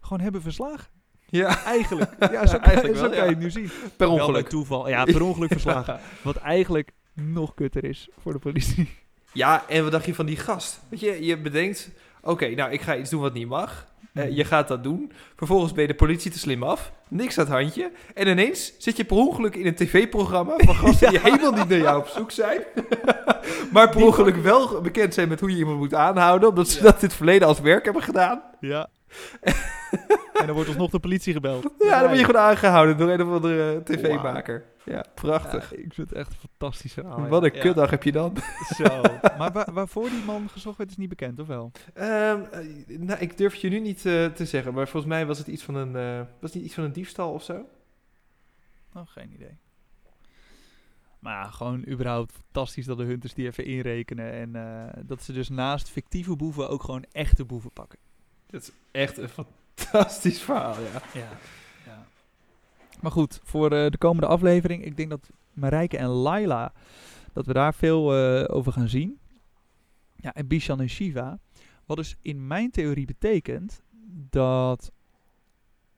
[0.00, 0.92] gewoon hebben verslagen.
[1.26, 2.14] Ja, Eigenlijk.
[2.32, 3.24] Ja, zo, Eigenlijk zo wel, kan ja.
[3.24, 3.70] je het nu zien.
[3.96, 4.48] per Wel ongeluk.
[4.48, 4.88] toeval.
[4.88, 6.00] Ja, per ongeluk verslagen.
[6.22, 8.88] Wat eigenlijk nog kutter is voor de politie.
[9.32, 10.80] Ja, en wat dacht je van die gast?
[10.88, 11.90] Weet je, je bedenkt,
[12.22, 13.93] oké, nou, ik ga iets doen wat niet mag.
[14.14, 15.12] Eh, je gaat dat doen.
[15.36, 16.92] Vervolgens ben je de politie te slim af.
[17.08, 17.90] Niks aan het handje.
[18.14, 21.78] En ineens zit je per ongeluk in een tv-programma van gasten die helemaal niet naar
[21.78, 22.60] jou op zoek zijn.
[23.72, 26.48] maar per ongeluk wel bekend zijn met hoe je iemand moet aanhouden.
[26.48, 26.82] Omdat ze Ja.
[26.84, 28.42] dat in het verleden als werk hebben gedaan.
[28.60, 28.88] Ja.
[30.40, 31.74] en dan wordt alsnog de politie gebeld.
[31.78, 33.82] Ja, dan ben je gewoon aangehouden door een of andere Wauw.
[33.82, 34.64] tv-maker.
[34.84, 35.70] Ja, prachtig.
[35.70, 37.28] Ja, ik vind het echt een fantastisch verhaal.
[37.28, 37.54] Wat ja.
[37.54, 38.36] een kutdag heb je dan.
[38.78, 39.02] Zo.
[39.38, 41.70] Maar waar, waarvoor die man gezocht werd is niet bekend, of wel?
[41.94, 45.26] Ehm, eh, nou, ik durf het je nu niet eh, te zeggen, maar volgens mij
[45.26, 47.66] was het iets van een, eh, was het niet iets van een diefstal of zo.
[48.94, 49.58] Oh, geen idee.
[51.24, 54.32] Maar ja, gewoon überhaupt fantastisch dat de hunters die even inrekenen.
[54.32, 57.98] En eh, dat ze dus naast fictieve boeven ook gewoon echte boeven pakken.
[58.46, 59.28] Dat is echt een
[59.74, 61.20] fantastisch verhaal, ja.
[61.20, 61.28] Ja.
[61.86, 62.06] ja.
[63.00, 66.72] Maar goed, voor eh, de komende aflevering, ik denk dat Marijke en Laila,
[67.32, 69.18] dat we daar veel eh, over gaan zien.
[70.16, 71.38] Ja, en Bishan en Shiva.
[71.86, 73.82] Wat dus in mijn theorie betekent
[74.30, 74.92] dat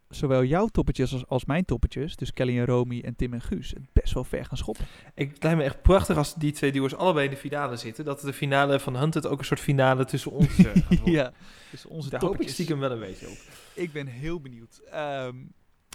[0.08, 3.70] zowel jouw toppetjes als, als mijn toppetjes, dus Kelly en Romy en Tim en Guus,
[3.70, 4.84] het best wel ver gaan schoppen.
[5.14, 8.04] Ik, het lijkt me echt prachtig als die twee duo's allebei in de finale zitten.
[8.04, 11.12] Dat de finale van Hunted ook een soort finale tussen ons eh, gaat worden.
[11.12, 11.32] ja,
[11.70, 12.52] dus onze Daar hoop ik toppetjes.
[12.52, 13.38] stiekem wel een beetje op.
[13.76, 14.80] Ik ben heel benieuwd.
[14.90, 15.34] Ehm,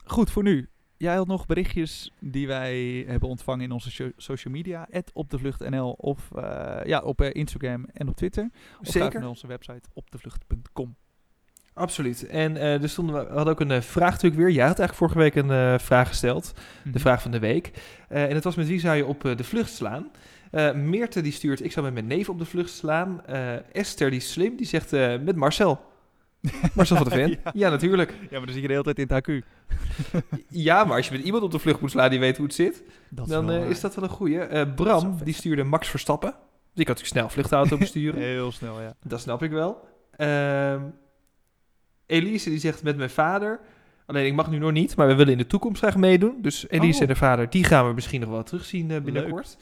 [0.06, 0.70] goed, voor nu.
[0.98, 4.88] Jij had nog berichtjes die wij hebben ontvangen in onze so- social media.
[5.14, 8.50] @opdevlucht.nl of eh, ja, op eh, Instagram en op Twitter.
[8.80, 9.20] Of Zeker.
[9.20, 10.96] naar onze website opdevlucht.com.
[11.74, 12.28] Absoluut.
[12.28, 14.52] En eh er stonden, we hadden ook een vraag natuurlijk weer.
[14.52, 16.54] Jij had eigenlijk vorige week een vraag gesteld.
[16.84, 16.92] Mhm.
[16.94, 17.72] De vraag van de week.
[18.08, 20.12] En het was met wie zou je op de vlucht slaan?
[20.76, 23.26] Meerte die stuurt, ik zou met mijn neef op de vlucht slaan.
[23.72, 24.92] Esther die slim, die zegt
[25.24, 25.91] met Marcel.
[26.74, 27.30] Marcel van de Ven.
[27.30, 27.52] Ja.
[27.54, 27.70] ja.
[27.70, 28.12] natuurlijk.
[28.12, 29.42] Ja, maar dan zit je de hele tijd in het HQ.
[30.48, 32.56] Ja, maar als je met iemand op de vlucht moet slaan die weet hoe het
[32.56, 34.40] zit, Dat dan eh, is dat wel een goeie.
[34.40, 36.30] Eh, Bram, die stuurde Max Verstappen.
[36.74, 38.22] Die kan natuurlijk snel vluchtauto besturen.
[38.22, 38.94] Heel snel, ja.
[39.04, 39.88] Dat snap ik wel.
[40.16, 40.82] Ehm,
[42.06, 43.60] Elise die zegt met mijn vader.
[44.06, 46.38] Alleen ik mag nu nog niet, maar we willen in de toekomst graag meedoen.
[46.42, 47.02] Dus Elise Oh.
[47.02, 49.58] en haar vader, die gaan we misschien nog wel terugzien eh, binnenkort.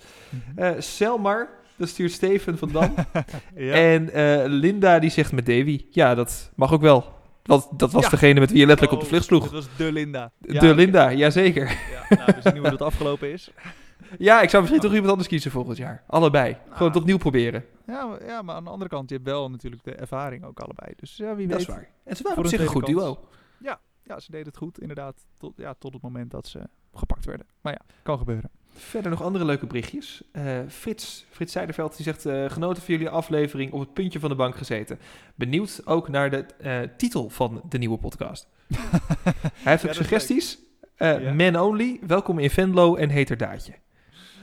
[0.55, 1.49] Eh Selmar,
[1.79, 2.93] dat stuurt Steven van Dam.
[3.55, 3.73] ja.
[3.73, 5.85] En eh, Linda die zegt met Davy.
[5.89, 7.17] Ja, dat mag ook wel.
[7.43, 8.09] Want dat was Ja.
[8.09, 9.43] degene met wie je letterlijk op de Oh, vlucht sloeg.
[9.43, 10.31] Dat was de Linda.
[10.39, 10.75] Ja, de.
[10.75, 11.67] Linda, jazeker.
[11.69, 13.51] Ja, nou, we zien nu hoe dat afgelopen is.
[14.17, 16.03] Ja, ik zou misschien toch iemand anders kiezen volgend jaar.
[16.07, 16.53] Allebei.
[16.63, 16.87] Gewoon Ah.
[16.87, 17.65] het opnieuw proberen.
[17.87, 20.59] Ja maar, ja, maar aan de andere kant, je hebt wel natuurlijk de ervaring ook
[20.59, 20.91] allebei.
[20.95, 21.67] Dus ja, wie Dat weet.
[21.67, 21.89] is waar.
[22.03, 23.13] En ze waren Voor op een zich een goed duo.
[23.13, 23.77] kans.
[24.03, 25.25] Ja, ze deden het goed, inderdaad.
[25.37, 26.59] Tot, ja, tot het moment dat ze
[26.93, 27.45] gepakt werden.
[27.61, 28.49] Maar ja, kan gebeuren.
[28.79, 30.21] Verder nog andere leuke berichtjes.
[30.31, 32.25] Eh, Frits, Frits Zijderveld die zegt...
[32.25, 34.99] eh, genoten van jullie aflevering op het puntje van de bank gezeten.
[35.35, 38.47] Benieuwd ook naar de eh, titel van de nieuwe podcast.
[38.67, 40.59] Hij heeft ook dat suggesties.
[40.97, 41.33] Ja.
[41.33, 43.73] Man Only, welkom in Venlo en Heterdaadje.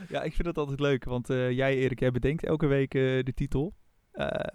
[0.09, 3.73] Ja, ik vind het altijd leuk, want jij Erik, jij bedenkt elke week de titel.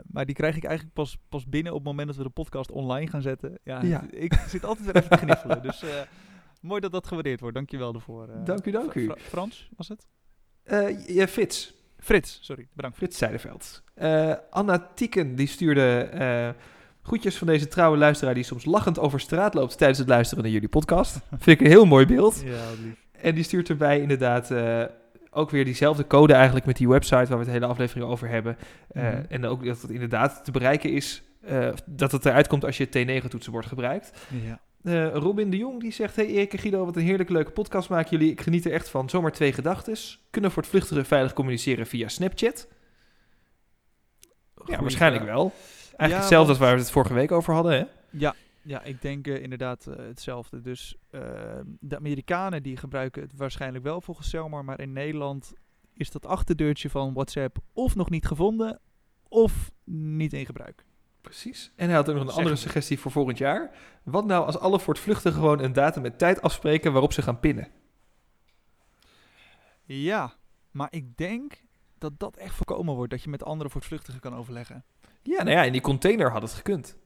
[0.06, 2.70] Maar die krijg ik eigenlijk pas, pas binnen op het moment dat we de podcast
[2.70, 3.58] online gaan zetten.
[3.64, 4.04] Ja, Ja.
[4.10, 5.62] ik zit altijd weer even te gniffelen.
[5.62, 5.84] Dus
[6.62, 7.54] mooi dat dat gewaardeerd wordt.
[7.54, 8.28] Dankjewel daarvoor.
[8.28, 8.44] eh.
[8.44, 9.04] Dank u, dank u.
[9.04, 10.06] Fra- Frans, was het?
[10.62, 11.74] Eh, ja, Frits.
[11.98, 12.68] Frits, sorry.
[12.72, 12.96] Bedankt.
[12.96, 13.82] Frits Zijderveld.
[13.94, 16.54] Eh, Anna Tieken die stuurde
[17.02, 18.34] groetjes van deze trouwe luisteraar...
[18.34, 21.18] die soms lachend over straat loopt tijdens het luisteren naar jullie podcast.
[21.30, 22.42] Vind ik een heel mooi beeld.
[22.44, 23.06] Ja, lief.
[23.12, 24.50] En die stuurt erbij inderdaad
[25.30, 28.56] ook weer diezelfde code eigenlijk met die website waar we het hele aflevering over hebben.
[28.92, 29.22] Mhm.
[29.28, 31.22] En ook dat het inderdaad te bereiken is,
[31.86, 34.26] dat het eruit komt als je het T9-toetsenbord gebruikt.
[34.44, 34.60] Ja.
[34.82, 37.88] Eh, Robin de Jong die zegt, hey Erik en Guido, wat een heerlijke leuke podcast
[37.88, 38.32] maken jullie.
[38.32, 39.10] Ik geniet er echt van.
[39.10, 40.24] Zomaar twee gedachtes.
[40.30, 42.68] Kunnen voor het vluchtigen veilig communiceren via Snapchat?
[44.66, 45.34] Ja, waarschijnlijk vraag.
[45.36, 45.52] wel.
[45.52, 47.84] Eigenlijk Ja, hetzelfde want- als waar we het vorige week over hadden, hè?
[48.10, 50.60] Ja, ja, ik denk eh, inderdaad eh, hetzelfde.
[50.60, 51.20] Dus eh,
[51.80, 55.52] de Amerikanen die gebruiken het waarschijnlijk wel volgens Selmar, maar in Nederland
[55.96, 58.80] is dat achterdeurtje van WhatsApp of nog niet gevonden
[59.28, 60.84] of niet in gebruik.
[61.22, 61.72] Precies.
[61.76, 63.70] En hij had ook nog een andere suggestie voor volgend jaar.
[64.02, 67.68] Wat nou als alle voortvluchtigen gewoon een datum met tijd afspreken waarop ze gaan pinnen?
[69.84, 70.34] Ja,
[70.70, 71.62] maar ik denk
[71.98, 74.84] dat dat echt voorkomen wordt, dat je met anderen voortvluchtigen kan overleggen.
[75.22, 76.96] Ja, nou ja, in die container had het gekund.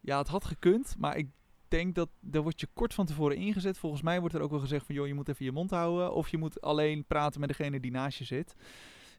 [0.00, 1.28] Ja, het had gekund, maar ik
[1.68, 3.78] denk dat daar word je kort van tevoren ingezet.
[3.78, 6.12] Volgens mij wordt er ook wel gezegd van, joh, je moet even je mond houden.
[6.12, 8.54] Of je moet alleen praten met degene die naast je zit.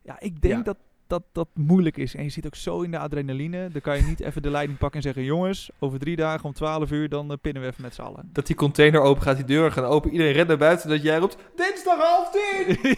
[0.04, 0.62] Ja, ik denk Ja.
[0.64, 0.78] dat,
[1.10, 2.16] dat dat moeilijk is.
[2.16, 3.70] En je zit ook zo in de adrenaline.
[3.70, 6.53] Dan kan je niet even de leiding pakken en zeggen, jongens, over drie dagen om
[6.53, 8.30] 12 uur, dan eh, pinnen we even met z'n allen.
[8.34, 11.18] Dat die container open gaat, die deuren gaan open, iedereen rent naar buiten, dat jij
[11.18, 12.95] roept, dinsdag half tien!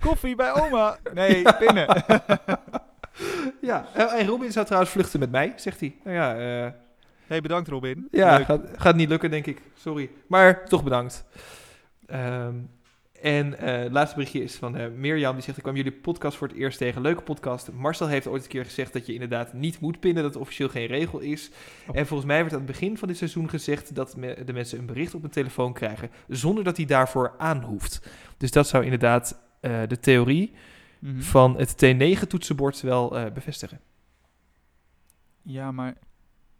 [0.08, 0.98] Koffie bij oma.
[1.14, 1.86] Nee, pinnen.
[3.60, 5.96] ja, en en Robin zou trouwens vluchten met mij, zegt hij.
[6.04, 6.72] Nou ja, eh,
[7.26, 8.08] hey, bedankt Robin.
[8.10, 9.62] ja gaat niet lukken, denk ik.
[9.74, 10.10] Sorry.
[10.26, 11.24] Maar toch bedankt.
[12.06, 12.54] Ehm,
[13.24, 15.34] en eh, het laatste berichtje is van eh, Mirjam.
[15.34, 17.02] Die zegt, ik kwam jullie podcast voor het eerst tegen.
[17.02, 17.72] Leuke podcast.
[17.72, 20.22] Marcel heeft ooit een keer gezegd dat je inderdaad niet moet pinnen.
[20.22, 21.50] Dat het officieel geen regel is.
[21.88, 21.96] Oh.
[21.96, 23.94] En volgens mij werd aan het begin van dit seizoen gezegd...
[23.94, 26.10] dat me- de mensen een bericht op hun telefoon krijgen...
[26.28, 28.08] zonder dat hij daarvoor aan hoeft.
[28.36, 30.52] Dus dat zou inderdaad eh, de theorie
[30.98, 31.20] Mhm.
[31.20, 33.80] van het T9-toetsenbord wel bevestigen.
[35.42, 35.94] Ja, maar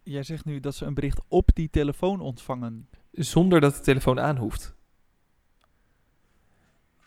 [0.02, 2.88] Jij zegt nu dat ze een bericht op die telefoon ontvangen.
[3.12, 4.73] Zonder dat de telefoon aan hoeft.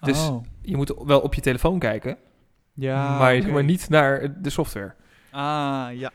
[0.02, 0.44] Dus Oh.
[0.62, 2.18] je moet wel op je telefoon kijken,
[2.74, 4.94] Ja, maar, maar niet naar de software.
[5.32, 6.12] Ah, ja.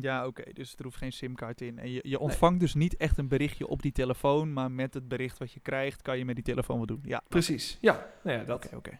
[0.00, 0.42] Ja, oké.
[0.52, 1.78] Dus er hoeft geen simkaart in.
[1.78, 5.08] En je, je ontvangt dus niet echt een berichtje op die telefoon, maar met het
[5.08, 7.00] bericht wat je krijgt, kan je met die telefoon wat doen.
[7.04, 7.78] Ja, Precies.
[7.80, 8.64] Ja, nou ja, dat.
[8.64, 8.98] oké, oké.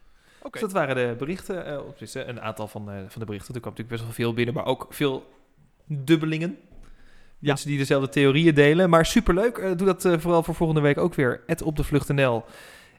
[0.51, 3.55] Dus dat waren de berichten, eh, of tenminste, een aantal van, eh, van de berichten.
[3.55, 5.27] Er kwam natuurlijk best wel veel binnen, maar ook veel
[5.87, 6.59] dubbelingen.
[7.39, 7.49] Ja.
[7.53, 8.91] Mensen die dezelfde theorieën delen.
[8.91, 9.59] Maar superleuk.
[9.59, 11.43] Eh, doe dat eh, vooral voor volgende week ook weer.
[11.47, 12.45] Het op de vlucht.nl.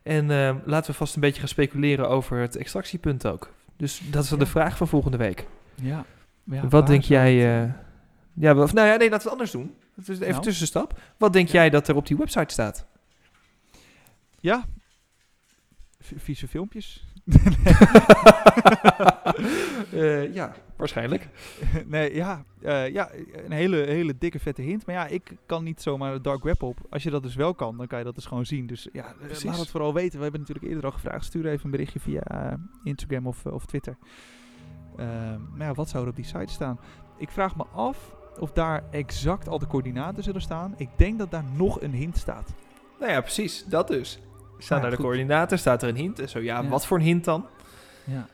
[0.07, 3.53] En eh, laten we vast een beetje gaan speculeren over het extractiepunt ook.
[3.77, 4.43] Dus dat is dan Ja.
[4.45, 5.47] de vraag van volgende week.
[5.75, 6.05] Ja.
[6.43, 7.33] Ja, Wat denk jij...
[7.35, 7.73] het, eh,
[8.33, 9.75] ja, of, nou ja, nee, laten we het anders doen.
[9.95, 10.43] Het is even Nou?
[10.43, 10.99] tussenstap.
[11.17, 11.53] Wat denk Ja.
[11.53, 12.85] jij dat er op die website staat?
[14.39, 14.65] Ja.
[15.99, 17.05] V- vieze filmpjes.
[19.93, 21.27] Eh, ja, waarschijnlijk.
[21.85, 23.09] nee, ja, eh, ja,
[23.45, 24.85] een hele, hele dikke vette hint.
[24.85, 26.77] Maar ja, ik kan niet zomaar de dark web op.
[26.89, 28.67] Als je dat dus wel kan, dan kan je dat dus gewoon zien.
[28.67, 29.43] Dus ja, eh, Precies.
[29.43, 30.17] laat het vooral weten.
[30.17, 31.25] We hebben natuurlijk eerder al gevraagd.
[31.25, 33.97] Stuur even een berichtje via Instagram of, of Twitter.
[34.97, 36.79] Ehm, maar ja, wat zou er op die site staan?
[37.17, 40.73] Ik vraag me af of daar exact al de coördinaten zullen staan.
[40.77, 42.53] Ik denk dat daar nog een hint staat.
[42.99, 43.65] Nou ja, precies.
[43.65, 44.19] Dat dus.
[44.57, 45.59] Staan Ja, daar de coördinaten?
[45.59, 46.19] Staat er een hint?
[46.19, 46.67] En zo ja, Ja.
[46.67, 47.45] wat voor een hint dan?
[48.03, 48.27] Ja.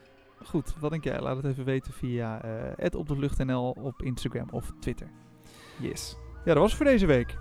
[0.45, 1.19] Goed, wat denk jij?
[1.19, 5.07] Laat het even weten via uh, op de vlucht.nl op Instagram of Twitter.
[5.79, 6.17] Yes.
[6.45, 7.37] Ja, dat was het voor deze week.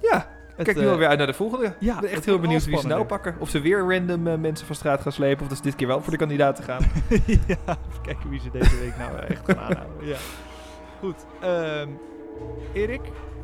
[0.00, 1.74] Ja, Het, kijk nu eh, alweer uit naar de volgende.
[1.80, 3.36] ja, ik ben echt heel benieuwd wie ze nou pakken.
[3.38, 5.42] Of ze weer random eh, mensen van straat gaan slepen.
[5.42, 6.80] Of dat ze dit keer wel voor de kandidaten gaan.
[7.46, 10.06] ja, even kijken wie ze deze week nou echt gaan aanhouden.
[10.06, 10.16] Ja.
[11.00, 11.26] Goed.
[11.40, 11.88] ehm
[12.72, 13.00] Erik,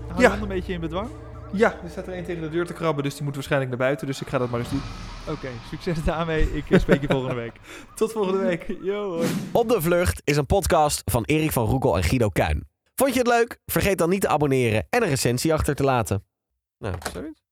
[0.06, 0.22] hou Ja.
[0.22, 1.08] je hand een beetje in bedwang.
[1.52, 3.04] Ja, er staat er één tegen de deur te krabben.
[3.04, 4.06] Dus die moet waarschijnlijk naar buiten.
[4.06, 4.82] Dus ik ga dat maar eens doen.
[5.28, 6.56] Oké, succes daarmee.
[6.56, 7.52] Ik eh, spreek je volgende week.
[7.94, 8.76] Tot volgende week.
[8.82, 9.28] Yo, hoi.
[9.52, 12.68] Op de Vlucht is een podcast van Erik van Roekel en Guido Kuin.
[12.94, 13.58] Vond je het leuk?
[13.66, 16.24] Vergeet dan niet te abonneren en een recensie achter te laten.
[16.78, 17.45] Nou, zoiets.